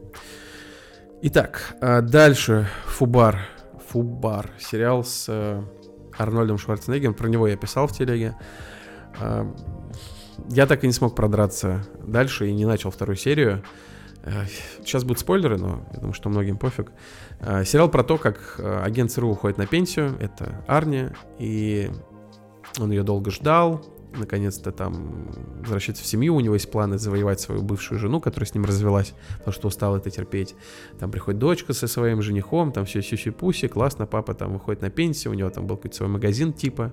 Итак, 1.23 1.77
а 1.83 2.01
дальше 2.01 2.67
Фубар. 2.87 3.47
Фубар. 3.89 4.51
Сериал 4.59 5.05
с 5.05 5.27
э, 5.29 5.63
Арнольдом 6.17 6.57
Шварценеггером. 6.57 7.13
Про 7.13 7.29
него 7.29 7.47
я 7.47 7.59
писал 7.59 7.87
в 7.87 7.93
телеге. 7.93 8.39
А, 9.21 9.47
я 10.49 10.67
так 10.67 10.83
и 10.83 10.87
не 10.87 10.95
смог 10.95 11.15
продраться 11.15 11.87
дальше 12.03 12.49
и 12.49 12.55
не 12.55 12.65
начал 12.65 12.91
вторую 12.91 13.17
серию. 13.17 13.63
Э, 14.23 14.47
сейчас 14.83 15.05
будут 15.05 15.19
спойлеры, 15.19 15.59
но 15.59 15.85
я 15.93 15.99
думаю, 15.99 16.15
что 16.15 16.31
многим 16.31 16.57
пофиг. 16.57 16.91
А, 17.41 17.65
сериал 17.65 17.91
про 17.91 18.03
то, 18.03 18.17
как 18.17 18.55
э, 18.57 18.83
агент 18.83 19.13
ЦРУ 19.13 19.29
уходит 19.29 19.59
на 19.59 19.67
пенсию. 19.67 20.17
Это 20.21 20.65
Арни. 20.67 21.11
И 21.39 21.91
он 22.79 22.93
ее 22.93 23.03
долго 23.03 23.31
ждал 23.31 23.85
наконец-то 24.17 24.73
там 24.73 25.29
возвращается 25.61 26.05
в 26.05 26.07
семью, 26.07 26.35
у 26.35 26.41
него 26.41 26.55
есть 26.55 26.71
планы 26.71 26.99
завоевать 26.99 27.41
свою 27.41 27.63
бывшую 27.63 27.99
жену, 27.99 28.21
которая 28.21 28.47
с 28.47 28.55
ним 28.55 28.65
развелась, 28.65 29.15
потому 29.39 29.53
что 29.53 29.69
устал 29.69 29.97
это 29.97 30.11
терпеть. 30.11 30.55
Там 30.99 31.11
приходит 31.11 31.39
дочка 31.41 31.73
со 31.73 31.87
своим 31.87 32.23
женихом, 32.23 32.73
там 32.73 32.85
все 32.85 33.01
сюси-пуси, 33.01 33.69
классно, 33.69 34.07
папа 34.07 34.35
там 34.35 34.53
выходит 34.53 34.83
на 34.83 34.91
пенсию, 34.91 35.33
у 35.33 35.35
него 35.35 35.51
там 35.51 35.67
был 35.67 35.77
какой-то 35.77 35.97
свой 35.97 36.09
магазин 36.09 36.53
типа, 36.53 36.93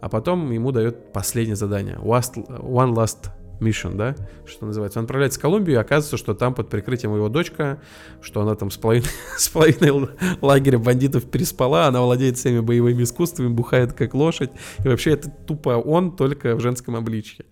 а 0.00 0.08
потом 0.08 0.50
ему 0.50 0.72
дает 0.72 1.12
последнее 1.12 1.56
задание, 1.56 1.96
one 1.96 2.94
last 2.94 3.30
Mission, 3.60 3.94
да, 3.96 4.14
что 4.44 4.66
называется. 4.66 4.98
Он 4.98 5.04
отправляется 5.04 5.38
в 5.38 5.42
Колумбию, 5.42 5.76
и 5.76 5.80
оказывается, 5.80 6.16
что 6.16 6.34
там 6.34 6.54
под 6.54 6.68
прикрытием 6.68 7.14
его 7.14 7.28
дочка, 7.28 7.80
что 8.20 8.40
она 8.42 8.54
там 8.54 8.70
с 8.70 8.76
половиной, 8.76 9.08
с 9.38 9.48
половиной 9.48 10.08
лагеря 10.40 10.78
бандитов 10.78 11.24
переспала, 11.30 11.86
она 11.86 12.02
владеет 12.02 12.36
всеми 12.36 12.60
боевыми 12.60 13.02
искусствами, 13.02 13.48
бухает 13.48 13.92
как 13.92 14.14
лошадь, 14.14 14.50
и 14.84 14.88
вообще 14.88 15.12
это 15.12 15.30
тупо 15.30 15.70
он, 15.70 16.16
только 16.16 16.54
в 16.54 16.60
женском 16.60 16.96
обличье. 16.96 17.46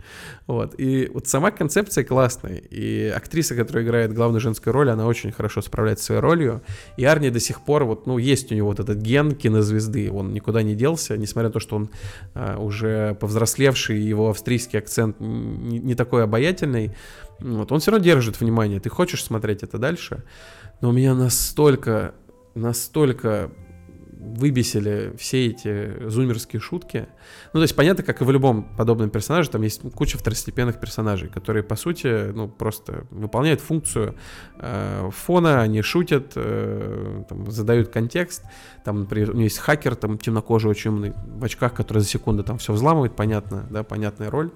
Вот. 0.46 0.74
И 0.78 1.10
вот 1.12 1.26
сама 1.26 1.50
концепция 1.50 2.04
классная, 2.04 2.58
и 2.58 3.06
актриса, 3.08 3.54
которая 3.54 3.84
играет 3.84 4.12
главную 4.12 4.40
женскую 4.40 4.74
роль, 4.74 4.90
она 4.90 5.06
очень 5.06 5.32
хорошо 5.32 5.62
справляется 5.62 6.04
своей 6.04 6.20
ролью, 6.20 6.62
и 6.96 7.04
Арни 7.04 7.30
до 7.30 7.40
сих 7.40 7.62
пор, 7.62 7.84
вот, 7.84 8.06
ну, 8.06 8.18
есть 8.18 8.52
у 8.52 8.54
него 8.54 8.68
вот 8.68 8.80
этот 8.80 8.98
ген 8.98 9.34
кинозвезды, 9.34 10.10
он 10.10 10.32
никуда 10.32 10.62
не 10.62 10.74
делся, 10.74 11.16
несмотря 11.16 11.48
на 11.48 11.52
то, 11.52 11.60
что 11.60 11.76
он 11.76 11.90
а, 12.34 12.58
уже 12.58 13.16
повзрослевший, 13.20 14.00
его 14.00 14.30
австрийский 14.30 14.78
акцент 14.78 15.20
не, 15.20 15.78
не 15.78 15.93
такой 15.94 16.24
обаятельный, 16.24 16.94
вот, 17.40 17.72
он 17.72 17.80
все 17.80 17.90
равно 17.90 18.04
держит 18.04 18.40
внимание, 18.40 18.80
ты 18.80 18.88
хочешь 18.88 19.24
смотреть 19.24 19.62
это 19.62 19.78
дальше, 19.78 20.22
но 20.80 20.90
у 20.90 20.92
меня 20.92 21.14
настолько, 21.14 22.14
настолько 22.54 23.50
выбесили 24.24 25.14
все 25.18 25.46
эти 25.46 26.08
зумерские 26.08 26.60
шутки. 26.60 27.06
Ну, 27.52 27.60
то 27.60 27.62
есть 27.62 27.76
понятно, 27.76 28.02
как 28.02 28.20
и 28.20 28.24
в 28.24 28.30
любом 28.30 28.64
подобном 28.76 29.10
персонаже, 29.10 29.50
там 29.50 29.62
есть 29.62 29.82
куча 29.94 30.18
второстепенных 30.18 30.80
персонажей, 30.80 31.28
которые, 31.28 31.62
по 31.62 31.76
сути, 31.76 32.32
ну, 32.32 32.48
просто 32.48 33.06
выполняют 33.10 33.60
функцию 33.60 34.14
э, 34.58 35.10
фона, 35.12 35.62
они 35.62 35.82
шутят, 35.82 36.32
э, 36.37 37.24
там, 37.28 37.50
задают 37.50 37.88
контекст. 37.88 38.42
Там, 38.84 39.00
например, 39.00 39.30
у 39.30 39.34
него 39.34 39.44
есть 39.44 39.58
хакер, 39.58 39.94
там, 39.94 40.18
темнокожий, 40.18 40.70
очень 40.70 40.90
умный, 40.90 41.12
в 41.26 41.44
очках, 41.44 41.74
который 41.74 41.98
за 41.98 42.06
секунду 42.06 42.42
там 42.44 42.58
все 42.58 42.72
взламывает, 42.72 43.16
понятно, 43.16 43.66
да, 43.70 43.82
понятная 43.82 44.30
роль. 44.30 44.50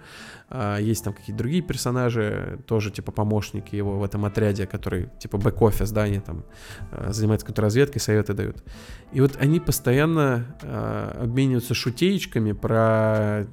А, 0.51 0.79
есть 0.79 1.05
там 1.05 1.13
какие-то 1.13 1.39
другие 1.39 1.63
персонажи, 1.63 2.61
тоже 2.67 2.91
типа 2.91 3.13
помощники 3.13 3.77
его 3.77 3.99
в 3.99 4.05
этом 4.05 4.25
отряде, 4.25 4.67
которые 4.67 5.11
типа 5.19 5.37
бэк-офис, 5.37 5.91
да, 5.91 6.05
они 6.05 6.21
там 6.21 6.45
а, 6.91 7.13
занимаются 7.13 7.47
какой-то 7.47 7.63
разведкой, 7.63 8.01
советы 8.01 8.33
дают. 8.33 8.65
И 9.13 9.21
вот 9.21 9.37
они 9.39 9.58
постоянно 9.61 10.57
а, 10.63 11.21
обмениваются 11.23 11.75
шутеечками 11.75 12.53
про... 12.53 13.47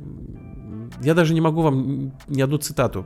Я 1.01 1.13
даже 1.13 1.33
не 1.33 1.41
могу 1.41 1.61
вам 1.61 2.13
ни 2.27 2.41
одну 2.41 2.57
цитату 2.57 3.05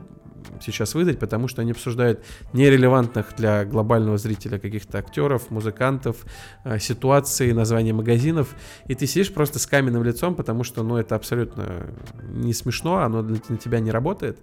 сейчас 0.60 0.94
выдать, 0.94 1.18
потому 1.18 1.48
что 1.48 1.62
они 1.62 1.72
обсуждают 1.72 2.24
нерелевантных 2.52 3.34
для 3.36 3.64
глобального 3.64 4.18
зрителя 4.18 4.58
каких-то 4.58 4.98
актеров, 4.98 5.50
музыкантов, 5.50 6.24
э, 6.64 6.78
ситуации, 6.78 7.52
названия 7.52 7.92
магазинов, 7.92 8.54
и 8.86 8.94
ты 8.94 9.06
сидишь 9.06 9.32
просто 9.32 9.58
с 9.58 9.66
каменным 9.66 10.02
лицом, 10.02 10.34
потому 10.34 10.64
что, 10.64 10.82
ну, 10.82 10.96
это 10.96 11.14
абсолютно 11.14 11.86
не 12.28 12.52
смешно, 12.52 12.98
оно 12.98 13.22
для, 13.22 13.38
на 13.48 13.56
тебя 13.56 13.80
не 13.80 13.90
работает. 13.90 14.38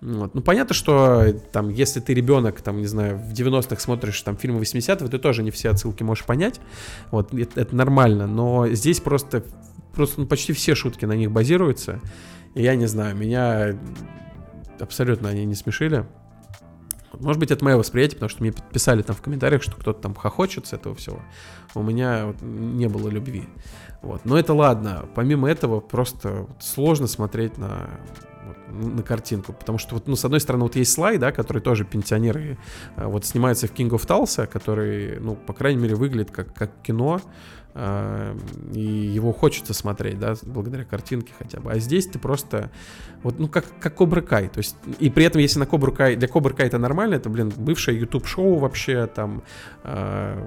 Вот. 0.00 0.34
Ну, 0.34 0.40
понятно, 0.42 0.74
что 0.74 1.32
там, 1.52 1.68
если 1.70 2.00
ты 2.00 2.14
ребенок, 2.14 2.60
там, 2.60 2.78
не 2.78 2.86
знаю, 2.86 3.18
в 3.18 3.32
90-х 3.32 3.80
смотришь 3.80 4.20
там 4.22 4.36
фильмы 4.36 4.60
80-х, 4.60 5.08
ты 5.08 5.18
тоже 5.18 5.42
не 5.42 5.50
все 5.50 5.70
отсылки 5.70 6.02
можешь 6.02 6.24
понять, 6.24 6.60
вот, 7.10 7.32
это, 7.34 7.60
это 7.60 7.76
нормально, 7.76 8.26
но 8.26 8.68
здесь 8.68 9.00
просто, 9.00 9.44
просто 9.94 10.20
ну, 10.20 10.26
почти 10.26 10.52
все 10.52 10.74
шутки 10.74 11.04
на 11.04 11.14
них 11.14 11.30
базируются, 11.30 12.00
я 12.54 12.74
не 12.74 12.86
знаю, 12.86 13.16
меня 13.16 13.76
абсолютно 14.80 15.28
они 15.28 15.44
не 15.44 15.54
смешили. 15.54 16.06
Может 17.20 17.38
быть, 17.38 17.50
это 17.50 17.64
мое 17.64 17.76
восприятие, 17.76 18.16
потому 18.16 18.30
что 18.30 18.42
мне 18.42 18.52
писали 18.72 19.02
там 19.02 19.14
в 19.14 19.20
комментариях, 19.20 19.62
что 19.62 19.72
кто-то 19.72 20.00
там 20.00 20.14
хохочет 20.14 20.66
с 20.66 20.72
этого 20.72 20.94
всего. 20.94 21.20
У 21.74 21.82
меня 21.82 22.26
вот 22.26 22.36
не 22.40 22.88
было 22.88 23.08
любви. 23.08 23.48
Вот. 24.00 24.24
Но 24.24 24.38
это 24.38 24.54
ладно. 24.54 25.06
Помимо 25.14 25.48
этого, 25.48 25.80
просто 25.80 26.46
сложно 26.58 27.06
смотреть 27.06 27.58
на, 27.58 27.90
вот, 28.46 28.94
на 28.94 29.02
картинку. 29.02 29.52
Потому 29.52 29.78
что, 29.78 29.94
вот, 29.94 30.08
ну, 30.08 30.16
с 30.16 30.24
одной 30.24 30.40
стороны, 30.40 30.64
вот 30.64 30.76
есть 30.76 30.92
слайд, 30.92 31.20
да, 31.20 31.32
который 31.32 31.60
тоже 31.60 31.84
пенсионеры 31.84 32.58
а, 32.96 33.08
вот 33.08 33.26
снимается 33.26 33.68
в 33.68 33.72
King 33.72 33.90
of 33.90 34.06
Tulsa, 34.06 34.46
который, 34.46 35.20
ну, 35.20 35.36
по 35.36 35.52
крайней 35.52 35.82
мере, 35.82 35.94
выглядит 35.94 36.30
как, 36.30 36.54
как 36.54 36.70
кино. 36.82 37.20
А, 37.74 38.36
и 38.74 38.80
его 38.80 39.32
хочется 39.32 39.72
смотреть, 39.72 40.18
да, 40.18 40.34
благодаря 40.42 40.84
картинке 40.84 41.32
хотя 41.38 41.60
бы. 41.60 41.72
А 41.72 41.78
здесь 41.78 42.06
ты 42.06 42.18
просто, 42.18 42.70
вот, 43.22 43.38
ну, 43.38 43.48
как, 43.48 43.64
как 43.80 43.94
Кобра 43.94 44.20
Кай, 44.20 44.48
то 44.48 44.58
есть, 44.58 44.76
и 44.98 45.08
при 45.08 45.24
этом, 45.24 45.40
если 45.40 45.58
на 45.58 45.66
Кобру 45.66 45.92
Кай, 45.92 46.16
для 46.16 46.28
Кобра 46.28 46.52
Кай 46.52 46.66
это 46.66 46.78
нормально, 46.78 47.14
это, 47.14 47.30
блин, 47.30 47.52
бывшее 47.56 47.98
YouTube-шоу 47.98 48.58
вообще, 48.58 49.06
там, 49.06 49.42
э, 49.84 50.42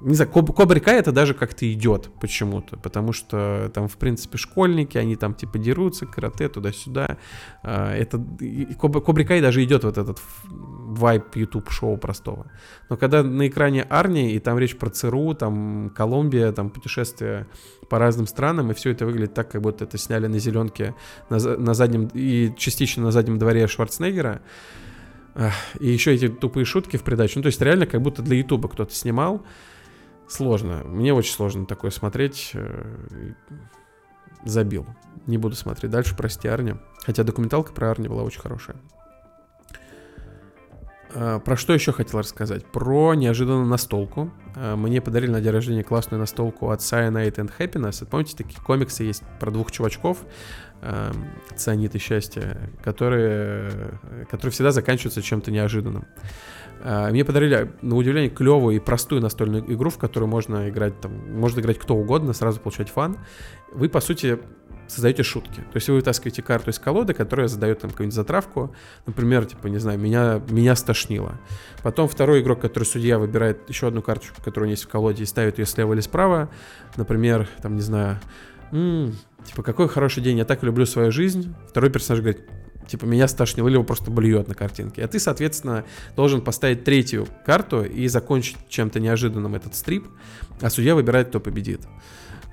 не 0.00 0.14
знаю, 0.14 0.30
Коб, 0.30 0.52
Кобра 0.54 0.80
Кай 0.80 0.98
это 0.98 1.12
даже 1.12 1.34
как-то 1.34 1.72
идет 1.72 2.10
почему-то, 2.20 2.76
потому 2.76 3.12
что 3.12 3.70
там, 3.72 3.88
в 3.88 3.96
принципе, 3.96 4.38
школьники, 4.38 4.98
они 4.98 5.14
там, 5.14 5.34
типа, 5.34 5.58
дерутся, 5.58 6.06
карате, 6.06 6.48
туда-сюда, 6.48 7.18
э, 7.62 7.92
это, 7.92 8.24
и 8.40 8.74
Коб, 8.74 9.04
Кобра 9.04 9.24
Кай 9.24 9.40
даже 9.40 9.62
идет 9.62 9.84
вот 9.84 9.98
этот 9.98 10.18
вайп 10.96 11.36
YouTube 11.36 11.70
шоу 11.70 11.96
простого. 11.96 12.50
Но 12.88 12.96
когда 12.96 13.22
на 13.22 13.46
экране 13.46 13.82
Арни, 13.82 14.32
и 14.32 14.38
там 14.38 14.58
речь 14.58 14.76
про 14.76 14.90
ЦРУ, 14.90 15.34
там 15.34 15.90
Колумбия, 15.94 16.52
там 16.52 16.70
путешествия 16.70 17.46
по 17.88 17.98
разным 17.98 18.26
странам, 18.26 18.70
и 18.70 18.74
все 18.74 18.90
это 18.90 19.06
выглядит 19.06 19.34
так, 19.34 19.50
как 19.50 19.62
будто 19.62 19.84
это 19.84 19.98
сняли 19.98 20.26
на 20.26 20.38
зеленке 20.38 20.94
на, 21.30 21.38
на 21.38 21.74
заднем 21.74 22.10
и 22.12 22.52
частично 22.56 23.04
на 23.04 23.10
заднем 23.10 23.38
дворе 23.38 23.66
Шварценеггера. 23.66 24.42
И 25.78 25.88
еще 25.88 26.14
эти 26.14 26.28
тупые 26.28 26.64
шутки 26.64 26.96
в 26.96 27.02
придачу. 27.02 27.38
Ну, 27.38 27.42
то 27.42 27.48
есть 27.48 27.60
реально 27.60 27.86
как 27.86 28.00
будто 28.00 28.22
для 28.22 28.38
Ютуба 28.38 28.68
кто-то 28.68 28.94
снимал. 28.94 29.44
Сложно. 30.28 30.82
Мне 30.84 31.12
очень 31.12 31.32
сложно 31.32 31.66
такое 31.66 31.90
смотреть. 31.90 32.52
Э, 32.54 33.34
забил. 34.44 34.86
Не 35.26 35.38
буду 35.38 35.54
смотреть 35.54 35.90
дальше, 35.90 36.16
прости, 36.16 36.48
Арни. 36.48 36.76
Хотя 37.04 37.22
документалка 37.22 37.72
про 37.72 37.90
Арни 37.90 38.08
была 38.08 38.22
очень 38.22 38.40
хорошая. 38.40 38.76
А, 41.18 41.38
про 41.38 41.56
что 41.56 41.72
еще 41.72 41.92
хотел 41.92 42.20
рассказать? 42.20 42.66
Про 42.66 43.14
неожиданную 43.14 43.64
настолку. 43.64 44.30
А, 44.54 44.76
мне 44.76 45.00
подарили 45.00 45.30
на 45.30 45.40
день 45.40 45.52
рождения 45.52 45.82
классную 45.82 46.20
настолку 46.20 46.70
от 46.70 46.80
Cyanide 46.80 47.36
and 47.36 47.50
Happiness. 47.58 48.06
Помните, 48.06 48.36
такие 48.36 48.60
комиксы 48.60 49.02
есть 49.04 49.22
про 49.40 49.50
двух 49.50 49.72
чувачков, 49.72 50.18
э, 50.82 51.12
цианид 51.56 51.94
и 51.94 51.98
счастье, 51.98 52.70
которые, 52.84 53.98
которые 54.28 54.52
всегда 54.52 54.72
заканчиваются 54.72 55.22
чем-то 55.22 55.50
неожиданным. 55.50 56.04
Э, 56.80 57.10
мне 57.10 57.24
подарили, 57.24 57.72
на 57.80 57.96
удивление, 57.96 58.28
клевую 58.28 58.76
и 58.76 58.78
простую 58.78 59.22
настольную 59.22 59.72
игру, 59.72 59.88
в 59.88 59.96
которую 59.96 60.28
можно 60.28 60.68
играть, 60.68 61.00
там, 61.00 61.12
можно 61.32 61.60
играть 61.60 61.78
кто 61.78 61.96
угодно, 61.96 62.34
сразу 62.34 62.60
получать 62.60 62.90
фан. 62.90 63.16
Вы, 63.72 63.88
по 63.88 64.00
сути, 64.00 64.38
создаете 64.88 65.22
шутки. 65.22 65.60
То 65.60 65.76
есть 65.76 65.88
вы 65.88 65.96
вытаскиваете 65.96 66.42
карту 66.42 66.70
из 66.70 66.78
колоды, 66.78 67.14
которая 67.14 67.48
задает 67.48 67.80
там 67.80 67.90
какую-нибудь 67.90 68.14
затравку. 68.14 68.74
Например, 69.06 69.44
типа, 69.44 69.66
не 69.68 69.78
знаю, 69.78 69.98
меня, 69.98 70.42
меня 70.48 70.76
стошнило. 70.76 71.38
Потом 71.82 72.08
второй 72.08 72.40
игрок, 72.42 72.60
который 72.60 72.84
судья, 72.84 73.18
выбирает 73.18 73.68
еще 73.68 73.88
одну 73.88 74.02
карточку, 74.02 74.42
которая 74.42 74.68
у 74.68 74.70
есть 74.70 74.84
в 74.84 74.88
колоде, 74.88 75.22
и 75.22 75.26
ставит 75.26 75.58
ее 75.58 75.66
слева 75.66 75.92
или 75.92 76.00
справа. 76.00 76.50
Например, 76.96 77.48
там, 77.62 77.76
не 77.76 77.82
знаю, 77.82 78.18
м-м, 78.72 79.16
типа, 79.44 79.62
какой 79.62 79.88
хороший 79.88 80.22
день, 80.22 80.38
я 80.38 80.44
так 80.44 80.62
люблю 80.62 80.86
свою 80.86 81.12
жизнь. 81.12 81.54
Второй 81.68 81.90
персонаж 81.90 82.20
говорит, 82.20 82.42
типа, 82.86 83.04
меня 83.04 83.28
стошнило, 83.28 83.68
или 83.68 83.74
его 83.74 83.84
просто 83.84 84.10
блюет 84.10 84.48
на 84.48 84.54
картинке. 84.54 85.04
А 85.04 85.08
ты, 85.08 85.18
соответственно, 85.18 85.84
должен 86.14 86.40
поставить 86.40 86.84
третью 86.84 87.26
карту 87.44 87.84
и 87.84 88.06
закончить 88.08 88.56
чем-то 88.68 89.00
неожиданным 89.00 89.54
этот 89.54 89.74
стрип, 89.74 90.06
а 90.60 90.70
судья 90.70 90.94
выбирает, 90.94 91.28
кто 91.28 91.40
победит. 91.40 91.82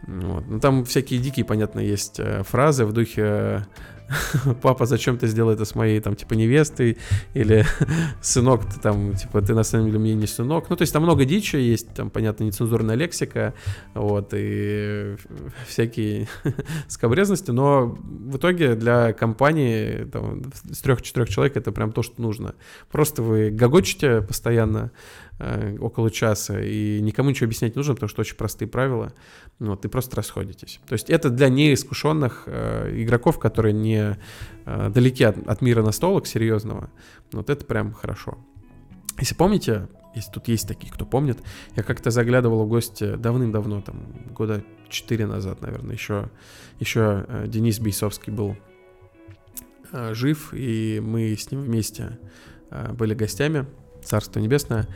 Вот. 0.07 0.45
Ну, 0.47 0.59
там 0.59 0.83
всякие 0.85 1.19
дикие, 1.19 1.45
понятно, 1.45 1.79
есть 1.79 2.19
э, 2.19 2.43
фразы 2.43 2.85
в 2.85 2.93
духе 2.93 3.65
папа, 4.61 4.85
зачем 4.85 5.17
ты 5.17 5.27
сделал 5.27 5.51
это 5.51 5.65
с 5.65 5.75
моей, 5.75 5.99
там, 5.99 6.15
типа, 6.15 6.33
невестой, 6.33 6.97
или 7.33 7.65
сынок, 8.21 8.65
ты 8.65 8.79
там, 8.79 9.15
типа, 9.15 9.41
ты 9.41 9.53
на 9.53 9.63
самом 9.63 9.87
деле 9.87 9.99
мне 9.99 10.15
не 10.15 10.27
сынок. 10.27 10.69
Ну, 10.69 10.75
то 10.75 10.81
есть 10.81 10.93
там 10.93 11.03
много 11.03 11.25
дичи, 11.25 11.55
есть 11.55 11.93
там, 11.93 12.09
понятно, 12.09 12.43
нецензурная 12.43 12.95
лексика, 12.95 13.53
вот, 13.93 14.33
и 14.33 15.15
всякие 15.67 16.27
скобрезности, 16.87 17.51
но 17.51 17.85
в 17.85 18.37
итоге 18.37 18.75
для 18.75 19.13
компании 19.13 20.05
там, 20.05 20.43
с 20.71 20.79
трех-четырех 20.79 21.29
человек 21.29 21.57
это 21.57 21.71
прям 21.71 21.91
то, 21.91 22.03
что 22.03 22.21
нужно. 22.21 22.55
Просто 22.91 23.21
вы 23.21 23.49
гогочите 23.49 24.21
постоянно, 24.21 24.91
э, 25.32 25.32
около 25.79 26.09
часа, 26.11 26.59
и 26.59 26.99
никому 27.01 27.29
ничего 27.29 27.45
объяснять 27.45 27.75
не 27.75 27.79
нужно, 27.79 27.95
потому 27.95 28.09
что 28.09 28.21
очень 28.21 28.35
простые 28.35 28.67
правила. 28.67 29.13
Ну, 29.59 29.71
вот, 29.71 29.85
и 29.85 29.87
просто 29.87 30.15
расходитесь. 30.15 30.79
То 30.87 30.93
есть 30.93 31.09
это 31.09 31.29
для 31.29 31.49
неискушенных 31.49 32.43
э, 32.45 32.91
игроков, 33.01 33.39
которые 33.39 33.73
не 33.73 34.17
э, 34.65 34.89
далеки 34.89 35.23
от, 35.23 35.37
от 35.47 35.61
мира 35.61 35.83
настолок 35.83 36.27
серьезного. 36.27 36.89
Вот 37.31 37.49
это 37.49 37.65
прям 37.65 37.93
хорошо. 37.93 38.37
Если 39.19 39.35
помните, 39.35 39.87
если 40.15 40.31
тут 40.31 40.47
есть 40.47 40.67
такие, 40.67 40.91
кто 40.91 41.05
помнит, 41.05 41.39
я 41.75 41.83
как-то 41.83 42.11
заглядывал 42.11 42.65
в 42.65 42.69
гости 42.69 43.15
давным-давно, 43.15 43.81
там, 43.81 43.95
года 44.31 44.63
4 44.89 45.25
назад, 45.25 45.61
наверное, 45.61 45.95
еще, 45.95 46.29
еще 46.79 47.25
э, 47.27 47.45
Денис 47.47 47.79
Бейсовский 47.79 48.31
был 48.31 48.55
э, 49.91 50.13
жив, 50.13 50.53
и 50.53 51.01
мы 51.03 51.35
с 51.35 51.49
ним 51.51 51.61
вместе 51.61 52.19
э, 52.69 52.93
были 52.93 53.13
гостями, 53.13 53.65
Царство 54.03 54.39
Небесное. 54.39 54.87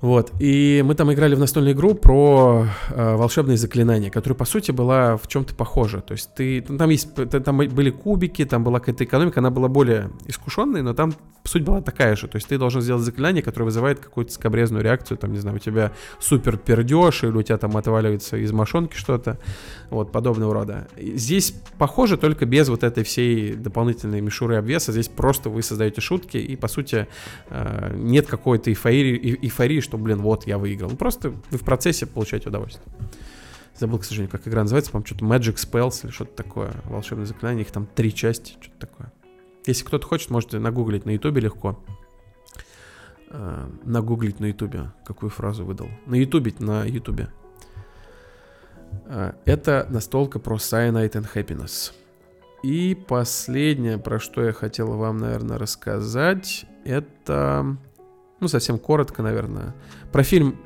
Вот, 0.00 0.32
и 0.40 0.82
мы 0.84 0.94
там 0.94 1.12
играли 1.12 1.34
в 1.34 1.38
настольную 1.38 1.74
игру 1.74 1.94
про 1.94 2.66
э, 2.88 3.16
волшебные 3.16 3.58
заклинания, 3.58 4.10
которая, 4.10 4.36
по 4.36 4.46
сути, 4.46 4.70
была 4.70 5.18
в 5.18 5.28
чем-то 5.28 5.54
похожа. 5.54 6.00
То 6.00 6.12
есть 6.12 6.34
ты, 6.34 6.64
ну, 6.68 6.78
там 6.78 6.88
есть, 6.88 7.14
там 7.14 7.58
были 7.58 7.90
кубики, 7.90 8.46
там 8.46 8.64
была 8.64 8.80
какая-то 8.80 9.04
экономика, 9.04 9.40
она 9.40 9.50
была 9.50 9.68
более 9.68 10.10
искушенной, 10.26 10.80
но 10.80 10.94
там 10.94 11.12
суть 11.44 11.64
была 11.64 11.82
такая 11.82 12.16
же. 12.16 12.28
То 12.28 12.36
есть 12.36 12.48
ты 12.48 12.56
должен 12.56 12.80
сделать 12.80 13.02
заклинание, 13.02 13.42
которое 13.42 13.66
вызывает 13.66 14.00
какую-то 14.00 14.32
скобрезную 14.32 14.82
реакцию, 14.82 15.18
там, 15.18 15.32
не 15.32 15.38
знаю, 15.38 15.56
у 15.56 15.58
тебя 15.58 15.92
супер 16.18 16.56
пердеж, 16.56 17.24
или 17.24 17.32
у 17.32 17.42
тебя 17.42 17.58
там 17.58 17.76
отваливается 17.76 18.38
из 18.38 18.52
мошонки 18.52 18.96
что-то, 18.96 19.38
вот, 19.90 20.12
подобного 20.12 20.54
рода. 20.54 20.88
Здесь 20.96 21.54
похоже, 21.76 22.16
только 22.16 22.46
без 22.46 22.68
вот 22.68 22.84
этой 22.84 23.04
всей 23.04 23.54
дополнительной 23.54 24.22
мишуры 24.22 24.56
обвеса. 24.56 24.92
Здесь 24.92 25.08
просто 25.08 25.50
вы 25.50 25.62
создаете 25.62 26.00
шутки, 26.00 26.38
и, 26.38 26.56
по 26.56 26.68
сути, 26.68 27.06
э, 27.50 27.94
нет 27.96 28.26
какой-то 28.26 28.70
эйфории, 28.70 29.38
эйфории, 29.42 29.80
что, 29.90 29.98
блин, 29.98 30.22
вот, 30.22 30.46
я 30.46 30.56
выиграл. 30.56 30.90
Ну, 30.90 30.96
просто 30.96 31.30
вы 31.30 31.58
в 31.58 31.64
процессе 31.64 32.06
получаете 32.06 32.48
удовольствие. 32.48 32.86
Забыл, 33.76 33.98
к 33.98 34.04
сожалению, 34.04 34.30
как 34.30 34.46
игра 34.46 34.62
называется, 34.62 34.92
по-моему, 34.92 35.06
что-то 35.06 35.24
Magic 35.24 35.56
Spells 35.56 36.04
или 36.04 36.12
что-то 36.12 36.32
такое, 36.36 36.72
волшебное 36.84 37.26
заклинание, 37.26 37.64
их 37.64 37.72
там 37.72 37.86
три 37.86 38.14
части, 38.14 38.52
что-то 38.60 38.86
такое. 38.86 39.12
Если 39.66 39.84
кто-то 39.84 40.06
хочет, 40.06 40.30
можете 40.30 40.60
нагуглить 40.60 41.06
на 41.06 41.10
ютубе 41.10 41.40
легко. 41.40 41.82
Э, 43.30 43.68
нагуглить 43.82 44.38
на 44.38 44.46
ютубе, 44.46 44.92
какую 45.04 45.30
фразу 45.30 45.64
выдал. 45.64 45.88
На 46.06 46.14
ютубе, 46.14 46.54
на 46.60 46.84
ютубе. 46.84 47.30
Э, 49.06 49.32
это 49.44 49.88
настолка 49.90 50.38
про 50.38 50.56
Cyanide 50.56 51.12
and 51.12 51.28
Happiness. 51.34 51.92
И 52.62 52.94
последнее, 52.94 53.98
про 53.98 54.20
что 54.20 54.44
я 54.44 54.52
хотел 54.52 54.92
вам, 54.92 55.18
наверное, 55.18 55.58
рассказать, 55.58 56.66
это 56.84 57.76
ну, 58.40 58.48
совсем 58.48 58.78
коротко, 58.78 59.22
наверное. 59.22 59.74
Про 60.12 60.22
фильм 60.22 60.56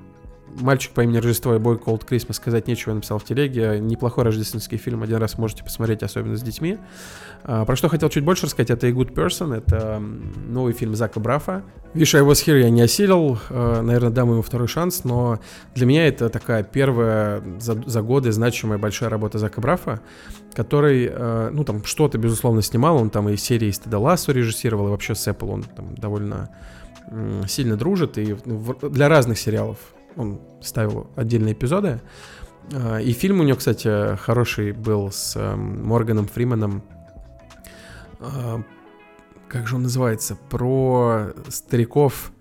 «Мальчик 0.61 0.93
по 0.93 1.01
имени 1.01 1.17
Рождество» 1.17 1.57
и 1.57 1.59
«Boy 1.59 1.83
Called 1.83 2.07
Christmas» 2.07 2.35
сказать 2.35 2.69
нечего, 2.69 2.91
я 2.91 2.95
написал 2.95 3.19
в 3.19 3.25
телеге. 3.25 3.81
Неплохой 3.81 4.23
рождественский 4.23 4.79
фильм, 4.79 5.03
один 5.03 5.17
раз 5.17 5.37
можете 5.37 5.65
посмотреть, 5.65 6.05
особенно 6.05 6.37
с 6.37 6.43
детьми. 6.43 6.79
А, 7.43 7.65
про 7.65 7.75
что 7.75 7.89
хотел 7.89 8.09
чуть 8.09 8.25
больше 8.25 8.47
рассказать, 8.47 8.71
это 8.71 8.87
«A 8.87 8.91
Good 8.91 9.15
Person», 9.15 9.57
это 9.57 9.99
новый 9.99 10.73
фильм 10.73 10.95
Зака 10.95 11.19
Брафа. 11.19 11.65
«Wish 11.95 12.17
I 12.17 12.23
Was 12.23 12.47
Here» 12.47 12.61
я 12.61 12.71
не 12.71 12.83
осилил, 12.83 13.39
а, 13.51 13.83
наверное, 13.83 14.11
дам 14.11 14.31
ему 14.31 14.43
второй 14.43 14.69
шанс, 14.69 15.03
но 15.03 15.41
для 15.75 15.87
меня 15.87 16.07
это 16.07 16.29
такая 16.29 16.63
первая 16.63 17.43
за, 17.59 17.83
за 17.85 18.03
годы 18.03 18.31
значимая 18.31 18.79
большая 18.79 19.11
работа 19.11 19.39
Зака 19.39 19.61
Брафа, 19.61 20.01
который, 20.55 21.11
а, 21.11 21.51
ну, 21.51 21.65
там 21.65 21.85
что-то, 21.85 22.17
безусловно, 22.17 22.63
снимал, 22.63 22.97
он 22.97 23.11
там 23.11 23.29
и 23.29 23.37
серии 23.37 23.73
«Стыда 23.73 23.99
Лассо» 23.99 24.31
режиссировал, 24.31 24.87
и 24.87 24.91
вообще 24.91 25.17
с 25.17 25.27
Apple 25.27 25.51
он 25.51 25.63
там 25.65 25.97
довольно 25.97 26.51
сильно 27.47 27.77
дружит, 27.77 28.19
и 28.19 28.35
для 28.35 29.09
разных 29.09 29.39
сериалов 29.39 29.79
он 30.17 30.41
ставил 30.61 31.11
отдельные 31.17 31.55
эпизоды. 31.55 32.01
А, 32.73 32.99
и 32.99 33.13
фильм 33.13 33.41
у 33.41 33.43
него, 33.43 33.57
кстати, 33.57 34.17
хороший 34.17 34.73
был 34.73 35.11
с 35.11 35.37
эм, 35.37 35.87
Морганом 35.87 36.27
Фриманом. 36.27 36.83
А, 38.21 38.63
как 39.49 39.67
же 39.67 39.77
он 39.77 39.83
называется? 39.83 40.37
Про 40.51 41.33
стариков, 41.49 42.33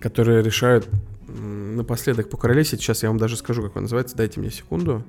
которые 0.00 0.42
решают 0.42 0.88
напоследок 1.28 2.30
покоролесить. 2.30 2.80
Сейчас 2.80 3.02
я 3.02 3.10
вам 3.10 3.18
даже 3.18 3.36
скажу, 3.36 3.62
как 3.62 3.76
он 3.76 3.82
называется. 3.82 4.16
Дайте 4.16 4.40
мне 4.40 4.50
секунду. 4.50 5.04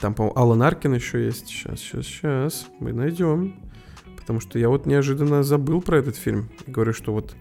Там, 0.00 0.14
по-моему, 0.14 0.38
Алан 0.38 0.62
Аркин 0.62 0.94
еще 0.94 1.24
есть. 1.24 1.48
Сейчас, 1.48 1.80
сейчас, 1.80 2.06
сейчас. 2.06 2.66
Мы 2.78 2.92
найдем. 2.92 3.67
Потому 4.28 4.40
что 4.40 4.58
я 4.58 4.68
вот 4.68 4.84
неожиданно 4.84 5.42
забыл 5.42 5.80
про 5.80 5.96
этот 5.96 6.16
фильм. 6.16 6.50
Говорю, 6.66 6.92
что 6.92 7.14
вот 7.14 7.34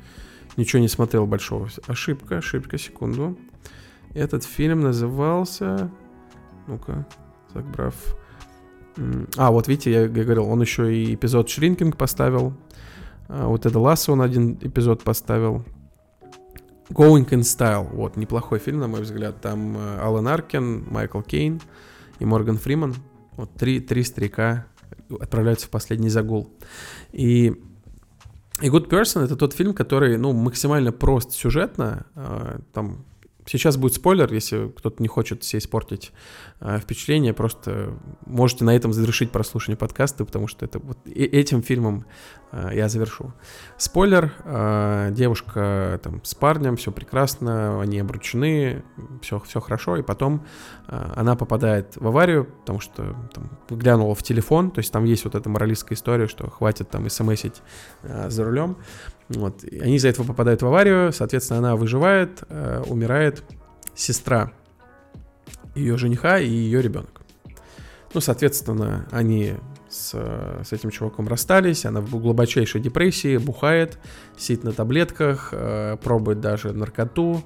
ничего 0.56 0.82
не 0.82 0.88
смотрел 0.88 1.28
большого. 1.28 1.68
Ошибка, 1.86 2.38
ошибка, 2.38 2.78
секунду. 2.78 3.38
Этот 4.14 4.46
фильм 4.46 4.80
назывался... 4.80 5.92
Ну-ка, 6.66 7.06
так, 7.52 7.66
брав. 7.66 7.94
А, 9.36 9.52
вот 9.52 9.68
видите, 9.68 9.92
я, 9.92 10.08
говорил, 10.08 10.46
он 10.46 10.62
еще 10.62 10.96
и 10.96 11.16
эпизод 11.16 11.50
Шринкинг 11.50 11.98
поставил. 11.98 12.54
А, 13.28 13.48
вот 13.48 13.66
это 13.66 13.78
Ласса 13.78 14.14
он 14.14 14.22
один 14.22 14.58
эпизод 14.62 15.04
поставил. 15.04 15.66
Going 16.90 17.28
in 17.32 17.42
Style. 17.42 17.90
Вот, 17.92 18.16
неплохой 18.16 18.60
фильм, 18.60 18.80
на 18.80 18.88
мой 18.88 19.02
взгляд. 19.02 19.42
Там 19.42 19.76
э, 19.76 20.00
Алан 20.00 20.30
Аркен, 20.30 20.86
Майкл 20.90 21.20
Кейн 21.20 21.60
и 22.20 22.24
Морган 22.24 22.58
Фриман. 22.58 22.96
Вот 23.36 23.52
три, 23.56 23.82
три 23.82 24.04
старика 24.04 24.68
отправляются 25.20 25.68
в 25.68 25.70
последний 25.70 26.10
загул. 26.10 26.50
И 27.12 27.54
и 28.62 28.70
Good 28.70 28.90
Person 28.90 29.24
это 29.24 29.36
тот 29.36 29.54
фильм, 29.54 29.74
который, 29.74 30.18
ну, 30.18 30.34
максимально 30.34 30.92
прост 30.92 31.32
сюжетно, 31.32 32.08
э, 32.16 32.60
там 32.74 33.06
Сейчас 33.48 33.78
будет 33.78 33.94
спойлер, 33.94 34.32
если 34.34 34.68
кто-то 34.76 35.02
не 35.02 35.08
хочет 35.08 35.44
себе 35.44 35.60
испортить 35.60 36.12
э, 36.60 36.80
впечатление, 36.80 37.34
просто 37.34 37.98
можете 38.26 38.66
на 38.66 38.76
этом 38.76 38.92
завершить 38.92 39.32
прослушивание 39.32 39.78
подкаста, 39.78 40.26
потому 40.26 40.48
что 40.48 40.66
это 40.66 40.80
вот 40.80 40.98
этим 41.08 41.64
фильмом 41.64 42.06
э, 42.52 42.72
я 42.74 42.90
завершу. 42.90 43.34
Спойлер, 43.78 44.34
э, 44.44 45.12
девушка 45.12 46.00
там 46.04 46.22
с 46.26 46.36
парнем, 46.36 46.76
все 46.76 46.92
прекрасно, 46.92 47.82
они 47.82 48.00
обручены, 48.00 48.84
все, 49.22 49.40
все 49.40 49.62
хорошо, 49.62 49.96
и 49.96 50.04
потом 50.04 50.46
э, 50.90 51.14
она 51.16 51.38
попадает 51.38 51.96
в 51.96 52.06
аварию, 52.06 52.46
потому 52.46 52.82
что 52.82 53.16
там, 53.34 53.50
глянула 53.70 54.14
в 54.14 54.24
телефон, 54.24 54.72
то 54.72 54.80
есть 54.80 54.92
там 54.92 55.06
есть 55.06 55.24
вот 55.24 55.36
эта 55.36 55.48
моралистская 55.48 55.96
история, 55.96 56.28
что 56.28 56.50
хватит 56.50 56.90
там 56.90 57.10
смсить 57.10 57.62
э, 58.04 58.30
за 58.30 58.44
рулем, 58.44 58.76
вот. 59.30 59.64
И 59.64 59.80
они 59.80 59.96
из-за 59.96 60.10
этого 60.10 60.26
попадают 60.26 60.62
в 60.62 60.68
аварию, 60.68 61.12
соответственно, 61.12 61.60
она 61.60 61.76
выживает, 61.76 62.44
э, 62.50 62.84
умирает 62.88 63.44
сестра 63.96 64.54
ее 65.76 65.98
жениха 65.98 66.40
и 66.40 66.50
ее 66.50 66.82
ребенок. 66.82 67.22
Ну, 68.14 68.22
соответственно, 68.22 69.08
они 69.12 69.56
с, 69.90 70.12
с 70.64 70.74
этим 70.74 70.90
чуваком 70.92 71.28
расстались, 71.28 71.86
она 71.86 72.02
в 72.02 72.10
глубочайшей 72.10 72.82
депрессии, 72.82 73.38
бухает, 73.38 74.00
сидит 74.38 74.64
на 74.64 74.72
таблетках, 74.72 75.50
э, 75.52 75.98
пробует 76.02 76.40
даже 76.40 76.72
наркоту, 76.72 77.44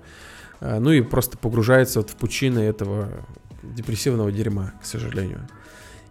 э, 0.60 0.80
ну 0.80 0.92
и 0.92 1.02
просто 1.02 1.38
погружается 1.38 2.00
вот 2.00 2.10
в 2.10 2.16
пучины 2.16 2.60
этого 2.60 3.10
депрессивного 3.64 4.32
дерьма, 4.32 4.74
к 4.82 4.86
сожалению. 4.86 5.48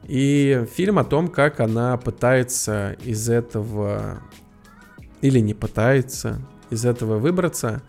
И 0.04 0.66
фильм 0.74 0.98
о 0.98 1.04
том, 1.04 1.28
как 1.28 1.60
она 1.60 1.96
пытается 1.96 2.96
из 3.04 3.28
этого 3.28 4.22
или 5.20 5.38
не 5.38 5.54
пытается 5.54 6.40
из 6.70 6.84
этого 6.84 7.18
выбраться. 7.18 7.82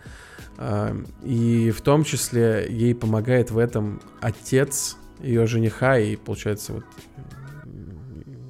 А, 0.58 0.96
и 1.24 1.72
в 1.72 1.82
том 1.82 2.04
числе 2.04 2.68
ей 2.70 2.94
помогает 2.94 3.52
в 3.52 3.58
этом 3.58 4.02
отец 4.22 4.98
ее 5.20 5.46
жениха 5.48 5.98
и, 5.98 6.16
получается, 6.16 6.74
вот 6.74 6.86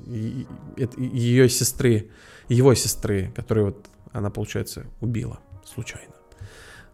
ее 0.08 1.50
сестры, 1.50 2.10
его 2.50 2.74
сестры, 2.74 3.32
которую 3.36 3.68
вот 3.68 3.86
она, 4.12 4.30
получается, 4.30 4.86
убила 5.00 5.40
случайно. 5.66 6.14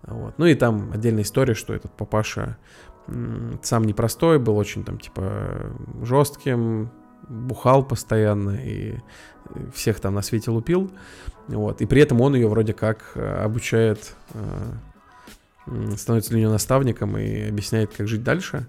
Вот. 0.04 0.38
Ну 0.38 0.46
и 0.46 0.56
там 0.56 0.92
отдельная 0.94 1.24
история, 1.24 1.54
что 1.54 1.74
этот 1.74 1.92
папаша 1.92 2.58
сам 3.64 3.84
непростой, 3.86 4.38
был 4.38 4.58
очень 4.58 4.84
там 4.84 5.00
типа 5.00 5.72
жестким, 6.04 6.92
бухал 7.28 7.84
постоянно 7.84 8.52
и 8.52 8.98
всех 9.74 10.00
там 10.00 10.16
на 10.16 10.22
свете 10.22 10.52
лупил. 10.52 10.92
Вот. 11.48 11.82
И 11.82 11.86
при 11.86 12.02
этом 12.02 12.22
он 12.22 12.36
ее 12.36 12.48
вроде 12.48 12.74
как 12.74 13.12
э, 13.16 13.44
обучает, 13.44 14.14
э, 14.34 15.96
становится 15.96 16.32
для 16.32 16.40
нее 16.40 16.50
наставником 16.50 17.18
и 17.18 17.48
объясняет, 17.48 17.92
как 17.96 18.08
жить 18.08 18.24
дальше. 18.24 18.68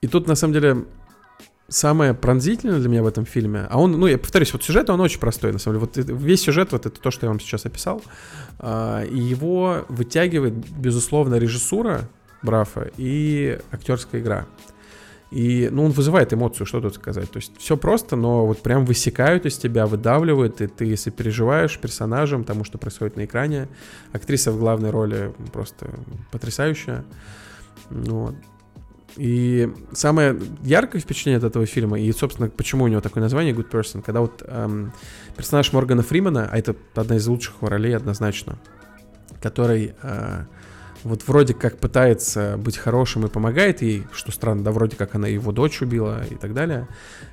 И 0.00 0.06
тут, 0.06 0.26
на 0.26 0.34
самом 0.34 0.54
деле, 0.54 0.84
самое 1.68 2.14
пронзительное 2.14 2.78
для 2.78 2.88
меня 2.88 3.02
в 3.02 3.06
этом 3.06 3.26
фильме, 3.26 3.66
а 3.68 3.78
он, 3.78 3.92
ну, 3.92 4.06
я 4.06 4.18
повторюсь, 4.18 4.52
вот 4.52 4.64
сюжет, 4.64 4.88
он 4.90 5.00
очень 5.00 5.20
простой, 5.20 5.52
на 5.52 5.58
самом 5.58 5.78
деле. 5.78 5.90
Вот 5.94 6.22
весь 6.22 6.42
сюжет, 6.42 6.72
вот 6.72 6.86
это 6.86 6.98
то, 7.00 7.10
что 7.10 7.26
я 7.26 7.30
вам 7.30 7.40
сейчас 7.40 7.66
описал, 7.66 8.02
а, 8.58 9.04
и 9.04 9.18
его 9.18 9.84
вытягивает, 9.88 10.54
безусловно, 10.54 11.36
режиссура 11.36 12.08
Брафа 12.42 12.90
и 12.96 13.58
актерская 13.70 14.20
игра. 14.20 14.46
И, 15.30 15.68
ну, 15.70 15.84
он 15.84 15.90
вызывает 15.90 16.32
эмоцию, 16.32 16.66
что 16.66 16.80
тут 16.80 16.94
сказать. 16.94 17.30
То 17.30 17.38
есть 17.38 17.52
все 17.58 17.76
просто, 17.76 18.16
но 18.16 18.46
вот 18.46 18.62
прям 18.62 18.86
высекают 18.86 19.44
из 19.44 19.58
тебя, 19.58 19.86
выдавливают, 19.86 20.60
и 20.62 20.66
ты, 20.66 20.86
если 20.86 21.10
переживаешь 21.10 21.78
персонажем, 21.78 22.44
тому, 22.44 22.64
что 22.64 22.78
происходит 22.78 23.16
на 23.16 23.26
экране, 23.26 23.68
актриса 24.12 24.52
в 24.52 24.58
главной 24.58 24.90
роли 24.90 25.34
просто 25.52 25.90
потрясающая. 26.30 27.04
Вот. 27.90 28.34
И 29.16 29.70
самое 29.92 30.38
яркое 30.62 31.02
впечатление 31.02 31.38
от 31.38 31.44
этого 31.44 31.66
фильма, 31.66 31.98
и, 31.98 32.10
собственно, 32.12 32.48
почему 32.48 32.84
у 32.84 32.88
него 32.88 33.00
такое 33.00 33.22
название 33.22 33.52
Good 33.52 33.70
Person, 33.70 34.00
когда 34.00 34.20
вот 34.20 34.42
эм, 34.46 34.92
персонаж 35.36 35.72
Моргана 35.72 36.02
Фримена, 36.02 36.48
а 36.50 36.56
это 36.56 36.76
одна 36.94 37.16
из 37.16 37.26
лучших 37.26 37.56
ролей 37.60 37.96
однозначно, 37.96 38.58
который 39.42 39.94
э, 40.02 40.44
вот 41.04 41.26
вроде 41.26 41.54
как 41.54 41.78
пытается 41.78 42.56
быть 42.58 42.76
хорошим 42.76 43.26
и 43.26 43.28
помогает 43.28 43.82
ей, 43.82 44.06
что 44.12 44.32
странно, 44.32 44.64
да, 44.64 44.72
вроде 44.72 44.96
как 44.96 45.14
она 45.14 45.28
его 45.28 45.52
дочь 45.52 45.80
убила 45.82 46.24
и 46.30 46.34
так 46.34 46.54
далее. 46.54 46.88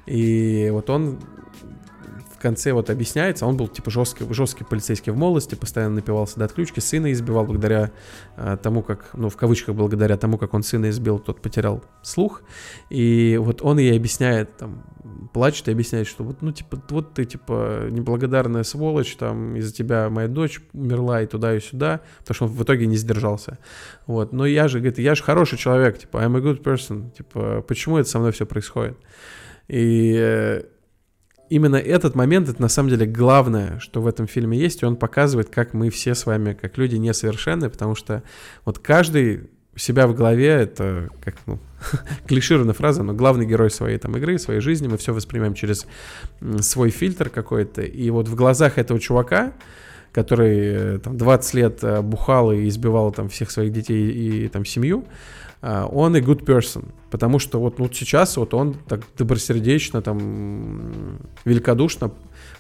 И 0.06 0.70
вот 0.72 0.90
он 0.90 1.20
конце 2.46 2.74
вот 2.74 2.92
объясняется, 2.92 3.48
он 3.48 3.58
был 3.58 3.68
типа 3.68 3.90
жесткий, 3.90 4.32
жесткий 4.32 4.64
полицейский 4.64 5.12
в 5.12 5.18
молодости, 5.18 5.56
постоянно 5.56 5.96
напивался 5.96 6.38
до 6.38 6.46
отключки, 6.46 6.80
сына 6.80 7.12
избивал 7.12 7.44
благодаря 7.46 7.92
э, 8.38 8.56
тому, 8.62 8.84
как, 8.84 9.10
ну, 9.14 9.30
в 9.30 9.36
кавычках, 9.36 9.74
благодаря 9.74 10.16
тому, 10.16 10.38
как 10.38 10.54
он 10.54 10.62
сына 10.62 10.92
избил, 10.92 11.18
тот 11.18 11.42
потерял 11.42 11.84
слух. 12.04 12.44
И 12.92 13.40
вот 13.42 13.64
он 13.64 13.80
ей 13.80 13.98
объясняет, 13.98 14.56
там, 14.58 14.84
плачет 15.34 15.68
и 15.70 15.72
объясняет, 15.72 16.06
что 16.06 16.24
вот, 16.24 16.44
ну, 16.44 16.52
типа, 16.52 16.80
вот 16.90 17.16
ты, 17.16 17.26
типа, 17.26 17.88
неблагодарная 17.90 18.62
сволочь, 18.62 19.16
там, 19.16 19.56
из-за 19.56 19.74
тебя 19.74 20.12
моя 20.12 20.28
дочь 20.28 20.62
умерла 20.74 21.24
и 21.24 21.26
туда, 21.26 21.56
и 21.56 21.60
сюда, 21.60 22.02
потому 22.20 22.36
что 22.36 22.46
он 22.46 22.52
в 22.52 22.62
итоге 22.62 22.86
не 22.86 22.96
сдержался. 22.96 23.58
Вот, 24.06 24.34
но 24.34 24.46
я 24.46 24.68
же, 24.68 24.78
говорит, 24.78 25.00
я 25.00 25.16
же 25.16 25.24
хороший 25.24 25.58
человек, 25.58 25.98
типа, 25.98 26.18
I'm 26.18 26.38
a 26.38 26.42
good 26.42 26.62
person, 26.62 27.10
типа, 27.10 27.66
почему 27.68 27.98
это 27.98 28.08
со 28.08 28.20
мной 28.20 28.34
все 28.34 28.46
происходит? 28.46 29.00
И 29.68 30.16
э, 30.16 30.62
именно 31.50 31.76
этот 31.76 32.16
момент, 32.16 32.50
это 32.50 32.62
на 32.62 32.70
самом 32.70 32.90
деле 32.90 33.06
главное, 33.06 33.80
что 33.80 34.02
в 34.02 34.08
этом 34.08 34.28
фильме 34.28 34.58
есть, 34.58 34.82
и 34.82 34.86
он 34.86 34.96
показывает, 34.96 35.50
как 35.50 35.74
мы 35.74 35.90
все 35.90 36.16
с 36.16 36.26
вами, 36.26 36.54
как 36.54 36.78
люди, 36.78 36.96
несовершенны, 36.96 37.70
потому 37.70 37.96
что 37.96 38.24
вот 38.66 38.80
каждый 38.80 39.50
себя 39.76 40.08
в 40.08 40.16
голове, 40.16 40.48
это 40.48 41.10
как, 41.24 41.36
ну, 41.46 41.60
клишированная 42.28 42.74
фраза, 42.74 43.04
но 43.04 43.14
главный 43.14 43.46
герой 43.46 43.70
своей 43.70 43.98
там 43.98 44.16
игры, 44.18 44.40
своей 44.40 44.62
жизни, 44.62 44.88
мы 44.88 44.98
все 44.98 45.14
воспринимаем 45.14 45.54
через 45.54 45.86
свой 46.62 46.90
фильтр 46.90 47.30
какой-то, 47.30 47.82
и 47.82 48.10
вот 48.10 48.28
в 48.28 48.36
глазах 48.36 48.78
этого 48.78 49.00
чувака, 49.00 49.54
который 50.14 50.96
э, 50.96 51.00
там 51.00 51.18
20 51.18 51.54
лет 51.56 51.80
э, 51.84 52.02
бухал 52.02 52.54
и 52.54 52.70
избивал 52.70 53.12
там 53.12 53.28
всех 53.28 53.52
своих 53.52 53.74
детей 53.74 54.10
и 54.12 54.48
там 54.48 54.64
семью, 54.64 55.06
он 55.66 56.16
и 56.16 56.22
good 56.22 56.46
person, 56.46 56.86
потому 57.10 57.40
что 57.40 57.60
вот, 57.60 57.80
вот 57.80 57.96
сейчас 57.96 58.38
вот 58.38 58.54
он 58.54 58.76
так 58.88 59.02
добросердечно, 59.18 60.02
там, 60.02 61.20
великодушно 61.44 62.12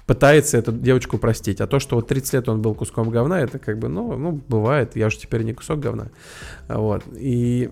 пытается 0.07 0.57
эту 0.57 0.71
девочку 0.71 1.17
простить. 1.17 1.61
А 1.61 1.67
то, 1.67 1.79
что 1.79 1.95
вот 1.95 2.07
30 2.07 2.33
лет 2.33 2.49
он 2.49 2.61
был 2.61 2.73
куском 2.73 3.09
говна, 3.09 3.41
это 3.41 3.59
как 3.59 3.79
бы, 3.79 3.89
ну, 3.89 4.17
ну 4.17 4.31
бывает, 4.47 4.95
я 4.95 5.09
же 5.09 5.17
теперь 5.17 5.43
не 5.43 5.53
кусок 5.53 5.79
говна. 5.79 6.07
Вот. 6.67 7.03
И 7.15 7.69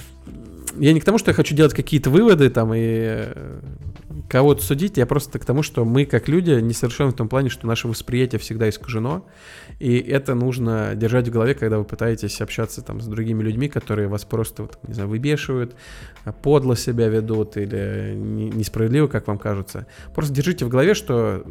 я 0.78 0.92
не 0.92 1.00
к 1.00 1.04
тому, 1.04 1.18
что 1.18 1.30
я 1.30 1.34
хочу 1.34 1.54
делать 1.54 1.74
какие-то 1.74 2.10
выводы 2.10 2.50
там 2.50 2.72
и 2.74 2.80
э, 2.80 3.60
кого-то 4.28 4.62
судить, 4.62 4.96
я 4.96 5.06
просто 5.06 5.38
к 5.38 5.44
тому, 5.44 5.62
что 5.62 5.84
мы 5.84 6.04
как 6.04 6.28
люди 6.28 6.50
несовершенны 6.50 7.12
в 7.12 7.14
том 7.14 7.28
плане, 7.28 7.48
что 7.48 7.66
наше 7.66 7.88
восприятие 7.88 8.38
всегда 8.38 8.68
искажено, 8.68 9.26
и 9.78 9.98
это 9.98 10.34
нужно 10.34 10.94
держать 10.94 11.28
в 11.28 11.30
голове, 11.32 11.54
когда 11.54 11.78
вы 11.78 11.84
пытаетесь 11.84 12.40
общаться 12.40 12.82
там 12.82 13.00
с 13.00 13.06
другими 13.06 13.42
людьми, 13.42 13.68
которые 13.68 14.08
вас 14.08 14.24
просто, 14.24 14.62
вот, 14.62 14.78
не 14.86 14.94
знаю, 14.94 15.08
выбешивают, 15.08 15.76
подло 16.42 16.76
себя 16.76 17.08
ведут 17.08 17.56
или 17.56 18.14
несправедливо, 18.16 19.06
как 19.06 19.28
вам 19.28 19.38
кажется. 19.38 19.86
Просто 20.14 20.32
держите 20.32 20.64
в 20.64 20.68
голове, 20.68 20.94
что 20.94 21.44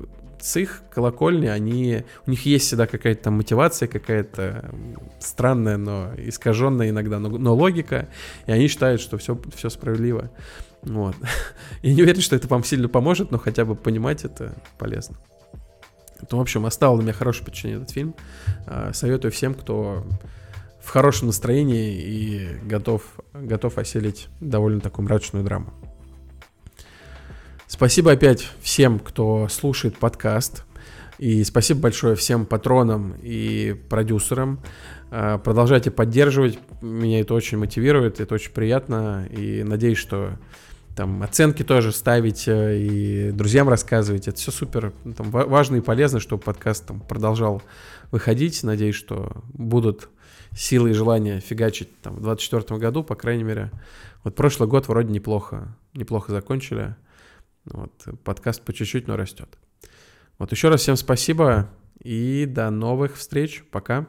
с 0.46 0.58
их 0.58 0.84
колокольни, 0.94 1.48
они, 1.48 2.04
у 2.28 2.30
них 2.30 2.46
есть 2.46 2.68
всегда 2.68 2.86
какая-то 2.86 3.24
там 3.24 3.34
мотивация, 3.36 3.88
какая-то 3.88 4.70
странная, 5.20 5.78
но 5.78 6.12
искаженная 6.18 6.90
иногда, 6.90 7.20
но, 7.20 7.30
но 7.30 7.56
логика, 7.56 8.08
и 8.46 8.52
они 8.52 8.68
считают, 8.68 9.02
что 9.02 9.18
все, 9.18 9.40
все 9.56 9.70
справедливо. 9.70 10.30
Вот. 10.86 11.16
Я 11.82 11.94
не 11.94 12.02
уверен, 12.02 12.22
что 12.22 12.36
это 12.36 12.48
вам 12.48 12.64
сильно 12.64 12.88
поможет, 12.88 13.32
но 13.32 13.38
хотя 13.38 13.66
бы 13.66 13.76
понимать 13.76 14.24
это 14.24 14.56
полезно. 14.78 15.18
То, 16.30 16.38
в 16.38 16.42
общем, 16.42 16.66
оставил 16.66 16.96
на 16.98 17.02
меня 17.02 17.14
хорошее 17.14 17.44
впечатление 17.44 17.82
этот 17.82 17.92
фильм. 17.92 18.16
А, 18.66 18.94
советую 18.94 19.32
всем, 19.32 19.54
кто 19.54 20.06
в 20.82 20.90
хорошем 20.90 21.28
настроении 21.28 22.00
и 22.00 22.58
готов, 22.64 23.04
готов 23.34 23.78
оселить 23.78 24.28
довольно 24.40 24.80
такую 24.80 25.06
мрачную 25.06 25.44
драму. 25.44 25.74
Спасибо 27.68 28.12
опять 28.12 28.48
всем, 28.62 29.00
кто 29.00 29.48
слушает 29.50 29.98
подкаст. 29.98 30.64
И 31.18 31.44
спасибо 31.44 31.82
большое 31.82 32.16
всем 32.16 32.46
патронам 32.46 33.16
и 33.22 33.76
продюсерам. 33.90 34.62
А, 35.12 35.38
продолжайте 35.38 35.92
поддерживать. 35.92 36.60
Меня 36.82 37.22
это 37.22 37.34
очень 37.34 37.58
мотивирует, 37.58 38.20
это 38.20 38.36
очень 38.36 38.52
приятно. 38.52 39.28
И 39.32 39.64
надеюсь, 39.64 39.98
что 39.98 40.38
там 40.96 41.24
оценки 41.24 41.64
тоже 41.64 41.92
ставить 41.92 42.46
и 42.48 43.32
друзьям 43.34 43.68
рассказывать. 43.68 44.28
Это 44.28 44.38
все 44.38 44.52
супер 44.52 44.94
там, 45.18 45.30
важно 45.30 45.76
и 45.78 45.82
полезно, 45.82 46.20
чтобы 46.20 46.42
подкаст 46.44 46.88
там, 46.88 47.02
продолжал 47.02 47.62
выходить. 48.12 48.64
Надеюсь, 48.64 48.96
что 48.96 49.44
будут 49.54 50.10
силы 50.56 50.92
и 50.92 50.94
желания 50.94 51.40
фигачить 51.42 51.90
там, 52.02 52.16
в 52.16 52.22
2024 52.22 52.80
году, 52.80 53.04
по 53.04 53.16
крайней 53.16 53.44
мере. 53.44 53.72
Вот 54.24 54.36
прошлый 54.36 54.70
год 54.70 54.88
вроде 54.88 55.12
неплохо, 55.12 55.76
неплохо 55.94 56.32
закончили. 56.32 56.96
Вот, 57.66 57.92
подкаст 58.24 58.62
по 58.62 58.74
чуть-чуть, 58.74 59.08
но 59.08 59.18
растет. 59.18 59.58
Вот 60.38 60.52
еще 60.52 60.70
раз 60.70 60.82
всем 60.82 60.96
спасибо 60.96 61.70
и 62.00 62.46
до 62.48 62.70
новых 62.70 63.18
встреч. 63.18 63.64
Пока. 63.72 64.08